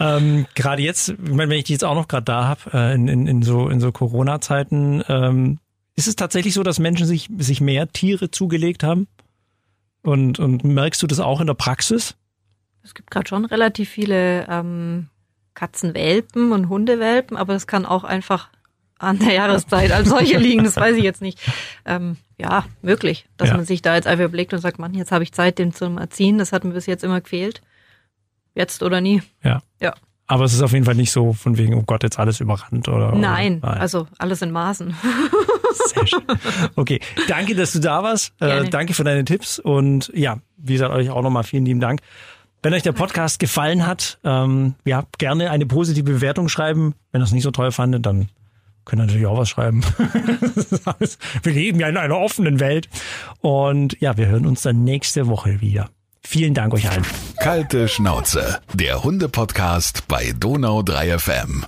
[0.00, 2.94] Ähm, gerade jetzt, ich meine, wenn ich die jetzt auch noch gerade da habe, äh,
[2.94, 5.58] in, in, in so, in so Corona-Zeiten, ähm,
[5.96, 9.08] ist es tatsächlich so, dass Menschen sich, sich mehr Tiere zugelegt haben?
[10.02, 12.16] Und, und merkst du das auch in der Praxis?
[12.82, 15.08] Es gibt gerade schon relativ viele ähm,
[15.54, 18.48] Katzenwelpen und Hundewelpen, aber es kann auch einfach
[18.98, 21.38] an der Jahreszeit als solche liegen, das weiß ich jetzt nicht.
[21.84, 23.56] Ähm, ja, möglich, dass Ja.
[23.56, 25.98] man sich da jetzt einfach überlegt und sagt, Mann, jetzt habe ich Zeit, den zum
[25.98, 27.62] Erziehen, das hat mir bis jetzt immer gefehlt.
[28.54, 29.22] Jetzt oder nie.
[29.44, 29.62] Ja.
[29.80, 29.94] Ja.
[30.32, 32.88] Aber es ist auf jeden Fall nicht so von wegen, oh Gott, jetzt alles überrannt
[32.88, 33.14] oder.
[33.14, 34.96] Nein, oder, also alles in Maßen.
[35.88, 36.22] Sehr schön.
[36.74, 38.32] Okay, danke, dass du da warst.
[38.40, 42.00] Äh, danke für deine Tipps und ja, wie gesagt, euch auch nochmal vielen lieben Dank.
[42.62, 46.94] Wenn euch der Podcast gefallen hat, ähm, ja, gerne eine positive Bewertung schreiben.
[47.10, 48.30] Wenn ihr es nicht so toll fandet, dann
[48.86, 49.82] können natürlich auch was schreiben.
[51.42, 52.88] wir leben ja in einer offenen Welt.
[53.42, 55.90] Und ja, wir hören uns dann nächste Woche wieder.
[56.32, 57.04] Vielen Dank euch allen.
[57.40, 61.66] Kalte Schnauze, der Hunde-Podcast bei Donau 3 FM.